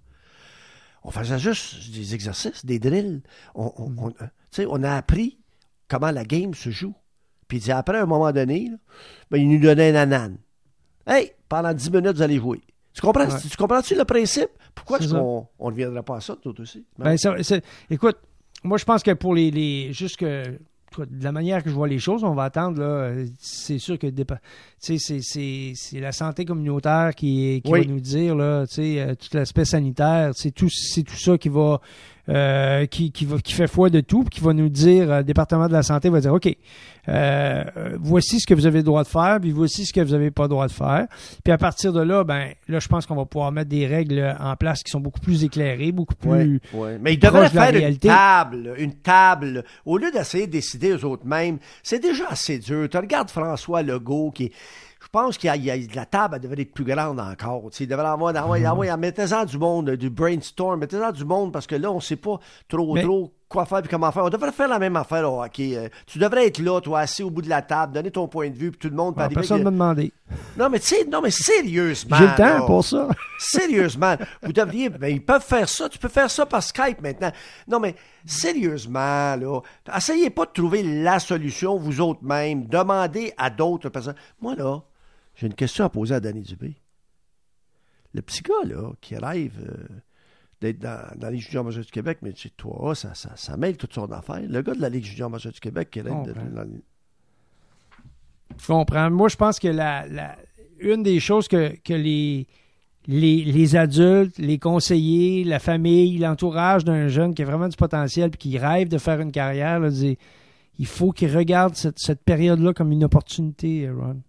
on 1.03 1.11
faisait 1.11 1.39
juste 1.39 1.91
des 1.93 2.15
exercices, 2.15 2.65
des 2.67 2.79
drills. 2.79 3.23
On, 3.55 3.73
on- 3.77 4.09
euh, 4.09 4.27
sais, 4.51 4.67
on 4.69 4.83
a 4.83 4.93
appris 4.95 5.39
comment 5.89 6.11
la 6.11 6.25
game 6.25 6.53
se 6.55 6.69
joue. 6.71 6.95
Puis 7.49 7.59
il 7.59 7.61
dit, 7.63 7.73
après, 7.73 7.97
à 7.99 8.03
un 8.03 8.07
moment 8.07 8.31
donné, 8.33 8.69
là, 8.69 8.77
ben, 9.31 9.39
il 9.39 9.49
nous 9.49 9.59
donnait 9.61 9.91
un 9.91 9.95
anane. 10.03 10.37
Hey, 11.07 11.33
pendant 11.49 11.73
10 11.73 11.91
minutes, 11.91 12.17
vous 12.17 12.23
allez 12.23 12.37
jouer. 12.37 12.61
Tu 12.93 13.01
comprends? 13.01 13.27
Ouais. 13.27 13.41
Tu 13.51 13.57
comprends-tu 13.57 13.95
le 13.95 14.05
principe? 14.05 14.51
Pourquoi 14.75 14.99
est-ce 14.99 15.13
qu'on 15.15 15.47
on 15.59 15.71
ne 15.71 15.77
viendrait 15.77 16.03
pas 16.03 16.17
à 16.17 16.21
ça, 16.21 16.37
toi 16.37 16.53
aussi? 16.59 16.85
Ben, 16.99 17.17
ça- 17.17 17.35
écoute, 17.89 18.17
moi, 18.65 18.79
je 18.79 18.85
pense 18.85 19.03
que 19.03 19.13
pour 19.13 19.35
les. 19.35 19.51
les 19.51 19.93
juste 19.93 20.17
que. 20.17 20.59
toi, 20.91 21.07
De 21.07 21.23
la 21.23 21.31
manière 21.31 21.63
que 21.63 21.71
je 21.71 21.75
vois 21.75 21.87
les 21.87 22.01
choses, 22.01 22.25
on 22.25 22.35
va 22.35 22.45
attendre, 22.45 22.81
là. 22.81 23.13
C'est 23.39 23.79
sûr 23.79 23.97
que 23.97 24.09
c'est- 25.77 26.01
la 26.01 26.11
santé 26.11 26.45
communautaire 26.45 27.15
qui, 27.15 27.61
qui 27.65 27.71
Oui. 27.71 27.81
va 27.87 27.93
nous 27.93 28.01
dire, 28.01 28.35
là, 28.35 28.67
tu 28.67 28.75
sais, 28.75 29.01
euh, 29.01 29.15
tout 29.15 29.29
l'aspect 29.37 29.65
sanitaire, 29.65 30.33
c'est 30.35 30.51
tout, 30.51 30.69
c'est 30.69 31.05
tout 31.05 31.17
ça 31.17 31.39
qui 31.39 31.49
va, 31.49 31.81
euh, 32.31 32.87
qui, 32.87 33.11
qui, 33.13 33.25
va, 33.25 33.39
qui 33.39 33.53
fait 33.53 33.67
foi 33.67 33.91
de 33.91 34.01
tout, 34.01 34.21
puis 34.23 34.39
qui 34.39 34.41
va 34.41 34.53
nous 34.53 34.69
dire, 34.69 35.11
euh, 35.11 35.19
le 35.19 35.25
département 35.25 35.67
de 35.67 35.73
la 35.73 35.83
santé 35.83 36.09
va 36.09 36.21
dire, 36.21 36.33
OK, 36.33 36.47
euh, 36.47 36.53
euh, 37.09 37.97
voici 38.01 38.39
ce 38.41 38.47
que 38.47 38.55
vous 38.55 38.67
avez 38.67 38.79
le 38.79 38.85
droit 38.85 39.03
de 39.03 39.09
faire, 39.09 39.39
puis 39.41 39.51
voici 39.51 39.85
ce 39.85 39.93
que 39.93 40.01
vous 40.01 40.13
n'avez 40.13 40.31
pas 40.31 40.45
le 40.45 40.49
droit 40.51 40.67
de 40.67 40.73
faire. 40.73 41.07
Puis 41.43 41.53
à 41.53 41.59
partir 41.59 41.93
de 41.93 42.01
là, 42.01 42.23
ben, 42.25 42.51
là, 42.69 42.79
je 42.79 42.89
pense 42.89 43.07
qu'on 43.07 43.17
va 43.17 43.25
pouvoir 43.25 43.51
mettre 43.53 43.69
des 43.71 43.87
règles 43.87 44.37
en 44.39 44.55
place 44.57 44.83
qui 44.83 44.91
sont 44.91 45.01
beaucoup 45.01 45.21
plus 45.21 45.43
éclairées, 45.45 45.93
beaucoup 45.93 46.15
plus. 46.15 46.31
Ouais, 46.31 46.61
ouais. 46.75 46.99
Mais 47.01 47.15
ils 47.15 47.19
devraient 47.19 47.49
de 47.49 47.53
faire 47.53 47.71
une 47.71 47.77
réalité. 47.77 48.09
table, 48.09 48.75
une 48.79 48.95
table. 48.95 49.65
Au 49.85 49.99
lieu 49.99 50.11
d'essayer 50.13 50.47
de 50.47 50.53
décider 50.53 50.91
eux 50.91 51.05
autres 51.05 51.27
mêmes, 51.27 51.59
c'est 51.83 52.01
déjà 52.01 52.29
assez 52.29 52.59
dur. 52.59 52.89
Tu 52.89 52.97
regardes 52.97 53.31
François 53.31 53.83
Legault 53.83 54.31
qui 54.31 54.45
est- 54.45 54.53
pense 55.13 55.37
qu'il 55.39 55.49
y 55.49 55.51
a, 55.51 55.57
il 55.57 55.65
y 55.65 55.71
a- 55.71 55.95
la 55.95 56.07
table 56.07 56.37
elle 56.37 56.43
devrait 56.43 56.63
être 56.63 56.73
plus 56.73 56.85
grande 56.85 57.19
encore. 57.21 57.71
Il 57.79 57.89
devrait 57.89 58.07
avoir, 58.07 58.35
avoir, 58.37 58.59
Mhm. 58.59 58.97
mettez-en 59.01 59.45
du 59.45 59.59
monde, 59.59 59.91
du 59.91 60.11
brainstorm, 60.11 60.81
mettez-en 60.81 61.13
du 61.13 61.25
monde 61.25 61.53
parce 61.53 61.67
que 61.67 61.75
là, 61.75 61.91
on 61.91 61.97
ne 61.97 62.01
sait 62.01 62.17
pas 62.17 62.39
trop 62.69 62.95
Mais- 62.95 63.03
trop 63.03 63.33
quoi 63.49 63.65
faire 63.67 63.79
et 63.79 63.89
comment 63.89 64.13
faire. 64.13 64.25
On 64.25 64.29
devrait 64.31 64.53
faire 64.53 64.69
la 64.69 64.79
même 64.79 64.95
affaire 64.95 65.29
au 65.33 65.43
hockey. 65.43 65.77
Euh, 65.77 65.89
tu 66.07 66.19
devrais 66.21 66.47
être 66.47 66.61
là, 66.61 66.81
toi, 66.81 67.01
assis 67.01 67.25
au 67.25 67.31
bout 67.31 67.43
de 67.43 67.49
la 67.49 67.63
table, 67.63 67.93
donner 67.93 68.13
ton 68.13 68.29
point 68.29 68.49
de 68.49 68.55
vue, 68.55 68.71
puis 68.71 68.79
tout 68.79 68.89
le 68.89 68.95
monde 68.95 69.15
Ah, 69.19 69.29
personne 69.29 69.59
ne 69.59 69.65
m'a 69.65 69.71
demandé. 69.73 70.13
Non, 70.57 70.69
mais 70.71 70.79
tu 70.79 70.87
sais, 70.87 71.05
non, 71.05 71.21
mais 71.21 71.33
sérieusement. 71.33 72.17
J'ai 72.17 72.27
le 72.29 72.35
temps 72.37 72.45
là. 72.59 72.63
pour 72.63 72.85
ça. 72.85 73.09
Sérieusement, 73.41 74.15
vous 74.45 74.53
devriez. 74.53 74.89
Ben, 74.91 75.09
ils 75.09 75.25
peuvent 75.25 75.43
faire 75.43 75.69
ça. 75.69 75.89
Tu 75.89 75.99
peux 75.99 76.09
faire 76.09 76.31
ça 76.31 76.47
par 76.47 76.63
Skype 76.63 77.01
maintenant. 77.03 77.33
Non, 77.67 77.81
mais 77.81 77.97
sérieusement, 78.25 79.37
là. 79.37 79.61
Essayez 79.97 80.31
pas 80.31 80.45
de 80.47 80.51
trouver 80.53 80.83
la 80.83 81.19
solution 81.19 81.77
vous 81.79 82.01
autres 82.01 82.23
mêmes. 82.23 82.67
Demandez 82.67 83.33
à 83.37 83.51
d'autres 83.51 83.89
personnes. 83.89 84.15
Moi, 84.41 84.55
là, 84.57 84.81
j'ai 85.41 85.47
une 85.47 85.55
question 85.55 85.85
à 85.85 85.89
poser 85.89 86.15
à 86.15 86.21
Danny 86.21 86.43
Dubé. 86.43 86.75
Le 88.13 88.21
petit 88.23 88.43
gars, 88.43 88.67
là, 88.69 88.91
qui 89.01 89.17
rêve 89.17 89.55
euh, 89.67 89.87
d'être 90.61 90.79
dans, 90.81 91.01
dans 91.17 91.29
la 91.29 91.31
Ligue 91.31 91.41
junior 91.43 91.65
majeure 91.65 91.85
du 91.85 91.91
Québec, 91.91 92.19
mais 92.21 92.33
c'est 92.37 92.55
toi, 92.57 92.95
ça, 92.95 93.15
ça, 93.15 93.31
ça 93.37 93.57
mêle 93.57 93.77
toute 93.79 93.95
son 93.95 94.11
affaire. 94.13 94.43
Le 94.47 94.61
gars 94.63 94.75
de 94.75 94.81
la 94.83 94.89
Ligue 94.91 95.05
junior 95.05 95.31
majeure 95.31 95.53
du 95.53 95.61
Québec 95.61 95.91
qui 95.91 96.01
rêve 96.03 96.13
de. 96.27 96.33
Dans- 96.33 96.67
Je 98.59 98.67
comprends. 98.67 99.11
Moi, 99.11 99.29
je 99.29 99.37
pense 99.37 99.59
que 99.59 99.69
la, 99.69 100.07
la- 100.09 100.37
une 100.81 101.03
des 101.03 101.21
choses 101.21 101.47
que, 101.49 101.75
que 101.83 101.95
les, 101.95 102.47
les, 103.07 103.45
les 103.45 103.77
adultes, 103.77 104.37
les 104.39 104.59
conseillers, 104.59 105.45
la 105.45 105.59
famille, 105.59 106.19
l'entourage 106.19 106.85
d'un 106.85 107.09
jeune 107.09 107.35
qui 107.35 107.43
a 107.43 107.45
vraiment 107.47 107.69
du 107.69 107.77
potentiel 107.77 108.31
et 108.35 108.37
qui 108.37 108.59
rêve 108.59 108.89
de 108.89 108.99
faire 108.99 109.21
une 109.21 109.33
carrière, 109.33 109.79
là, 109.81 109.89
il 110.79 110.87
faut 110.87 111.13
qu'il 111.13 111.35
regarde 111.37 111.75
cette, 111.77 111.99
cette 111.99 112.23
période-là 112.25 112.73
comme 112.75 112.93
une 112.93 113.05
opportunité, 113.05 113.89
Ron. 113.91 114.21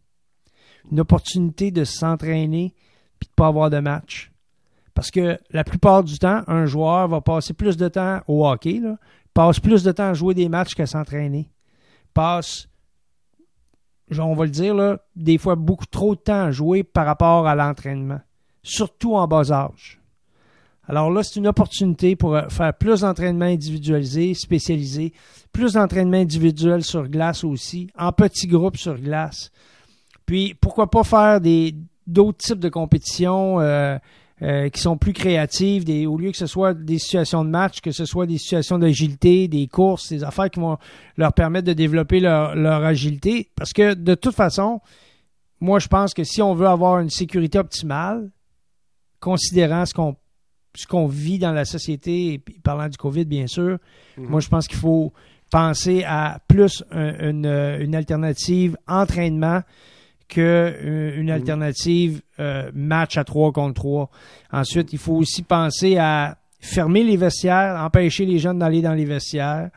Une 0.90 1.00
opportunité 1.00 1.72
de 1.72 1.84
s'entraîner 1.84 2.74
puis 3.20 3.28
de 3.28 3.34
pas 3.36 3.48
avoir 3.48 3.70
de 3.70 3.80
match. 3.80 4.32
Parce 4.94 5.12
que 5.12 5.38
la 5.52 5.64
plupart 5.64 6.04
du 6.04 6.18
temps, 6.18 6.42
un 6.48 6.66
joueur 6.66 7.08
va 7.08 7.22
passer 7.22 7.54
plus 7.54 7.78
de 7.78 7.88
temps 7.88 8.22
au 8.28 8.48
hockey, 8.48 8.80
là, 8.80 8.98
passe 9.34 9.60
plus 9.60 9.84
de 9.84 9.92
temps 9.92 10.10
à 10.10 10.14
jouer 10.14 10.34
des 10.34 10.50
matchs 10.50 10.76
qu'à 10.76 10.86
s'entraîner. 10.86 11.50
Passe 12.14 12.68
on 14.20 14.34
va 14.34 14.46
le 14.46 14.52
dire, 14.52 14.76
là, 14.76 15.00
des 15.16 15.38
fois 15.38 15.56
beaucoup 15.56 15.86
trop 15.86 16.16
de 16.16 16.20
temps 16.20 16.46
à 16.46 16.52
jouer 16.52 16.84
par 16.84 17.06
rapport 17.06 17.48
à 17.48 17.56
l'entraînement, 17.56 18.20
surtout 18.64 19.16
en 19.16 19.28
bas 19.28 19.52
âge. 19.52 20.02
Alors 20.88 21.12
là, 21.12 21.24
c'est 21.24 21.40
une 21.40 21.48
opportunité 21.48 22.16
pour 22.16 22.36
euh, 22.36 22.50
faire 22.50 22.74
plus 22.74 23.02
d'entraînement 23.02 23.46
individualisé, 23.46 24.34
spécialisé, 24.34 25.14
plus 25.54 25.74
d'entraînement 25.74 26.18
individuel 26.18 26.84
sur 26.84 27.08
glace 27.08 27.44
aussi, 27.44 27.88
en 27.98 28.12
petits 28.12 28.48
groupes 28.48 28.78
sur 28.78 29.00
glace. 29.00 29.52
Puis, 30.26 30.54
pourquoi 30.60 30.90
pas 30.90 31.04
faire 31.04 31.42
des 31.42 31.76
d'autres 32.08 32.40
types 32.40 32.60
de 32.60 32.70
compétitions, 32.70 33.60
euh, 33.62 33.98
euh, 34.42 34.70
qui 34.70 34.82
sont 34.82 34.98
plus 34.98 35.14
créatives, 35.14 35.84
des, 35.86 36.08
au 36.08 36.18
lieu 36.18 36.32
que 36.32 36.38
ce 36.38 36.48
soit 36.48 36.74
des 36.74 36.98
situations 36.98 37.46
de 37.46 37.50
match, 37.50 37.80
que 37.80 37.92
ce 37.92 38.06
soit 38.06 38.26
des 38.26 38.40
situations 38.40 38.80
d'agilité, 38.80 39.48
des 39.48 39.68
courses, 39.68 40.10
des 40.10 40.24
affaires 40.24 40.50
qui 40.50 40.60
vont 40.60 40.78
leur 41.16 41.32
permettre 41.34 41.68
de 41.68 41.74
développer 41.74 42.20
leur, 42.20 42.56
leur 42.56 42.84
agilité. 42.84 43.50
Parce 43.56 43.72
que 43.72 43.94
de 43.94 44.16
toute 44.16 44.34
façon, 44.36 44.82
moi 45.60 45.78
je 45.80 45.88
pense 45.88 46.14
que 46.16 46.24
si 46.24 46.42
on 46.42 46.56
veut 46.56 46.68
avoir 46.68 47.00
une 47.00 47.12
sécurité 47.12 47.60
optimale, 47.60 48.32
considérant 49.20 49.86
ce 49.86 49.94
qu'on 49.94 50.16
ce 50.74 50.88
qu'on 50.88 51.06
vit 51.06 51.38
dans 51.38 51.52
la 51.52 51.66
société, 51.66 52.34
et 52.34 52.40
parlant 52.64 52.88
du 52.88 52.98
COVID 52.98 53.26
bien 53.26 53.46
sûr, 53.46 53.78
Mhm. 54.18 54.26
moi 54.28 54.40
je 54.40 54.48
pense 54.48 54.68
qu'il 54.68 54.78
faut 54.80 55.12
penser 55.52 56.04
à 56.06 56.40
plus 56.48 56.82
un- 56.92 57.30
une, 57.30 57.46
une 57.82 57.94
alternative 57.94 58.78
entraînement 58.88 59.62
que 60.32 60.40
euh, 60.42 61.20
une 61.20 61.30
alternative 61.30 62.22
euh, 62.40 62.72
match 62.74 63.18
à 63.18 63.24
3 63.24 63.52
contre 63.52 63.74
3. 63.74 64.10
Ensuite, 64.54 64.94
il 64.94 64.98
faut 65.00 65.14
aussi 65.16 65.44
penser 65.44 65.98
à 65.98 66.38
fermer 66.60 67.04
les 67.04 67.18
vestiaires, 67.18 67.76
empêcher 67.84 68.26
les 68.26 68.40
jeunes 68.40 68.60
d'aller 68.60 68.82
dans 68.82 68.94
les 68.94 69.06
vestiaires, 69.06 69.70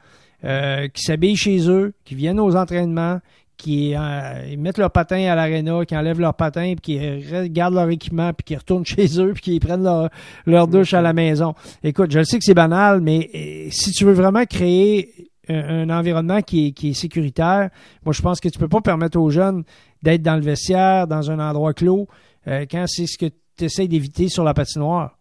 euh, 0.44 0.87
qui 0.88 1.02
s'habillent 1.02 1.37
chez 1.37 1.68
eux, 1.68 1.92
qui 2.04 2.14
viennent 2.14 2.38
aux 2.38 2.54
entraînements, 2.54 3.20
qui 3.56 3.94
euh, 3.96 4.56
mettent 4.58 4.78
leur 4.78 4.90
patin 4.90 5.26
à 5.26 5.34
l'aréna, 5.34 5.84
qui 5.84 5.96
enlèvent 5.96 6.20
leur 6.20 6.34
patin, 6.34 6.75
puis 6.80 6.99
qui 6.99 6.99
re- 6.99 7.46
gardent 7.49 7.75
leur 7.75 7.88
équipement, 7.90 8.32
puis 8.32 8.44
qui 8.44 8.56
retournent 8.56 8.87
chez 8.87 9.20
eux, 9.20 9.32
puis 9.32 9.42
qui 9.42 9.61
prennent 9.61 9.82
leur, 9.82 10.08
leur 10.46 10.68
douche 10.68 10.94
à 10.94 11.02
la 11.02 11.12
maison. 11.12 11.54
Écoute, 11.82 12.12
je 12.12 12.23
sais 12.23 12.38
que 12.38 12.44
c'est 12.44 12.54
banal, 12.54 13.00
mais 13.00 13.28
si 13.70 13.90
tu 13.90 14.04
veux 14.04 14.12
vraiment 14.12 14.44
créer 14.44 15.30
un, 15.48 15.88
un 15.88 15.98
environnement 15.98 16.42
qui 16.42 16.68
est, 16.68 16.72
qui 16.72 16.90
est 16.90 16.94
sécuritaire, 16.94 17.70
moi 18.04 18.12
je 18.12 18.22
pense 18.22 18.40
que 18.40 18.48
tu 18.48 18.58
peux 18.58 18.68
pas 18.68 18.80
permettre 18.80 19.18
aux 19.18 19.30
jeunes 19.30 19.64
d'être 20.02 20.22
dans 20.22 20.36
le 20.36 20.42
vestiaire, 20.42 21.06
dans 21.06 21.30
un 21.30 21.38
endroit 21.38 21.72
clos, 21.72 22.06
euh, 22.46 22.66
quand 22.70 22.84
c'est 22.86 23.06
ce 23.06 23.18
que 23.18 23.26
tu 23.56 23.64
essaies 23.64 23.88
d'éviter 23.88 24.28
sur 24.28 24.44
la 24.44 24.54
patinoire. 24.54 25.16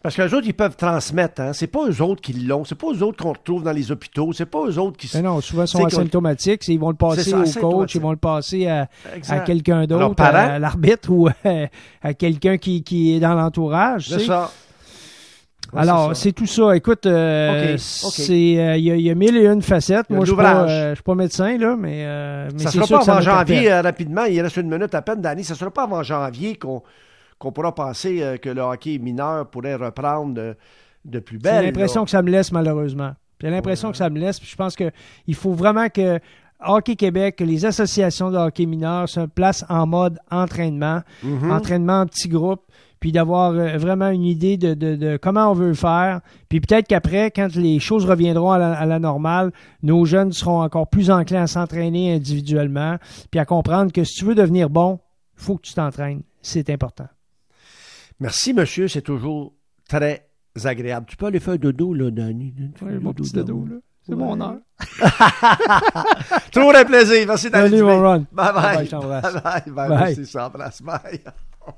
Parce 0.00 0.14
qu'eux 0.14 0.32
autres, 0.32 0.46
ils 0.46 0.54
peuvent 0.54 0.76
transmettre. 0.76 1.40
Hein? 1.40 1.52
C'est 1.52 1.66
pas 1.66 1.88
eux 1.88 2.02
autres 2.02 2.20
qui 2.20 2.32
l'ont. 2.32 2.64
C'est 2.64 2.76
pas 2.76 2.86
eux 2.92 3.02
autres 3.02 3.20
qu'on 3.22 3.32
retrouve 3.32 3.64
dans 3.64 3.72
les 3.72 3.90
hôpitaux. 3.90 4.32
C'est 4.32 4.46
pas 4.46 4.64
eux 4.64 4.78
autres 4.78 4.96
qui... 4.96 5.10
Mais 5.14 5.22
non, 5.22 5.40
souvent 5.40 5.64
ils 5.64 5.68
sont 5.68 5.84
asymptomatiques, 5.84 6.68
ils 6.68 6.78
vont 6.78 6.90
le 6.90 6.96
passer 6.96 7.30
ça, 7.30 7.40
au 7.40 7.70
coach, 7.70 7.96
ils 7.96 8.00
vont 8.00 8.12
le 8.12 8.16
passer 8.16 8.68
à, 8.68 8.88
à 9.28 9.40
quelqu'un 9.40 9.86
d'autre, 9.86 10.14
à, 10.22 10.28
à 10.28 10.58
l'arbitre 10.60 11.10
ou 11.10 11.26
à, 11.26 11.32
à 12.00 12.14
quelqu'un 12.14 12.58
qui, 12.58 12.84
qui 12.84 13.16
est 13.16 13.20
dans 13.20 13.34
l'entourage. 13.34 14.08
C'est 14.08 14.20
ça. 14.20 14.52
Ouais, 15.72 15.80
Alors, 15.80 16.16
c'est 16.16 16.32
tout 16.32 16.46
ça. 16.46 16.74
Écoute, 16.76 17.04
euh, 17.06 17.76
c'est 17.78 18.32
euh, 18.58 18.76
il 18.76 18.84
y, 18.84 18.90
a- 18.90 18.96
il 18.96 19.02
y 19.02 19.10
a 19.10 19.14
mille 19.14 19.36
et 19.36 19.46
une 19.46 19.60
facettes. 19.62 20.08
Moi, 20.08 20.20
je 20.24 20.30
suis 20.32 20.36
pas, 20.36 20.66
euh, 20.68 20.94
suis 20.94 21.02
pas 21.04 21.14
médecin 21.14 21.58
là, 21.58 21.76
mais, 21.78 22.06
mais 22.54 22.58
ça 22.62 22.70
sera 22.70 22.86
sûr 22.86 22.98
pas 23.04 23.12
avant 23.12 23.20
janvier, 23.20 23.72
rapidement. 23.80 24.24
Il 24.24 24.40
reste 24.40 24.56
une 24.56 24.70
minute 24.70 24.94
à 24.94 25.02
peine, 25.02 25.20
Danny. 25.20 25.44
Ça 25.44 25.54
sera 25.54 25.70
pas 25.70 25.82
avant 25.84 26.02
janvier 26.02 26.56
qu'on 26.56 26.82
qu'on 27.38 27.52
pourra 27.52 27.72
penser 27.74 28.38
que 28.42 28.48
le 28.48 28.62
hockey 28.62 28.98
mineur 28.98 29.46
pourrait 29.48 29.76
reprendre 29.76 30.54
de, 31.04 31.18
plus 31.20 31.38
belle. 31.38 31.60
J'ai 31.60 31.66
l'impression 31.66 32.04
que 32.04 32.10
ça 32.10 32.20
me 32.22 32.30
laisse 32.30 32.50
malheureusement. 32.50 33.12
J'ai 33.40 33.50
l'impression 33.50 33.92
que 33.92 33.96
ça 33.96 34.10
me 34.10 34.18
laisse. 34.18 34.40
puis 34.40 34.48
je 34.50 34.56
pense 34.56 34.74
que 34.74 34.90
il 35.28 35.34
faut 35.36 35.52
vraiment 35.52 35.88
que 35.88 36.18
Hockey 36.60 36.96
Québec, 36.96 37.36
que 37.36 37.44
les 37.44 37.64
associations 37.64 38.32
de 38.32 38.36
hockey 38.36 38.66
mineur 38.66 39.08
se 39.08 39.20
placent 39.20 39.64
en 39.68 39.86
mode 39.86 40.18
entraînement, 40.32 41.02
Mhm. 41.22 41.52
entraînement 41.52 42.00
en 42.00 42.06
petits 42.06 42.28
groupes, 42.28 42.62
puis 43.00 43.12
d'avoir 43.12 43.52
euh, 43.52 43.76
vraiment 43.78 44.08
une 44.10 44.24
idée 44.24 44.56
de, 44.56 44.74
de- 44.74 44.96
de 44.96 45.16
comment 45.16 45.50
on 45.50 45.54
veut 45.54 45.68
le 45.68 45.74
faire. 45.74 46.20
Puis 46.48 46.60
peut-être 46.60 46.86
qu'après, 46.88 47.30
quand 47.30 47.54
les 47.56 47.78
choses 47.80 48.04
reviendront 48.04 48.50
à 48.52 48.58
la, 48.58 48.72
à 48.72 48.86
la 48.86 48.98
normale, 48.98 49.52
nos 49.82 50.04
jeunes 50.04 50.32
seront 50.32 50.62
encore 50.62 50.88
plus 50.88 51.10
enclins 51.10 51.42
à 51.42 51.46
s'entraîner 51.46 52.14
individuellement, 52.14 52.96
puis 53.30 53.38
à 53.40 53.44
comprendre 53.44 53.92
que 53.92 54.04
si 54.04 54.14
tu 54.14 54.24
veux 54.24 54.34
devenir 54.34 54.70
bon, 54.70 54.98
il 55.38 55.44
faut 55.44 55.56
que 55.56 55.62
tu 55.62 55.74
t'entraînes. 55.74 56.22
C'est 56.42 56.70
important. 56.70 57.06
Merci, 58.20 58.52
monsieur. 58.54 58.88
C'est 58.88 59.02
toujours 59.02 59.52
très 59.88 60.26
agréable. 60.64 61.06
Tu 61.08 61.16
peux 61.16 61.26
aller 61.26 61.38
faire 61.40 61.58
dodo, 61.58 61.94
là, 61.94 62.10
Danny. 62.10 62.52
Tu 62.74 62.84
fais 62.84 62.98
dodo, 63.42 63.64
là. 63.66 63.76
C'est 64.02 64.14
Ouais. 64.14 64.24
mon 64.24 64.40
heure. 64.40 64.56
Toujours 66.50 66.74
un 66.74 66.84
plaisir. 66.84 67.26
Merci, 67.26 67.50
Danny. 67.50 67.70
Salut, 67.70 67.82
mon 67.82 68.00
Ron. 68.00 68.26
Bye 68.32 68.52
bye. 68.54 68.76
Bye, 68.76 68.86
je 68.86 68.90
t'embrasse. 68.90 69.22
Bye 69.34 69.42
bye. 69.42 69.62
Bye 69.66 69.72
Bye. 69.74 69.88
bye. 69.88 69.98
Merci, 70.16 70.24
je 70.24 70.32
t'embrasse. 70.32 70.82
Bye. 70.82 71.20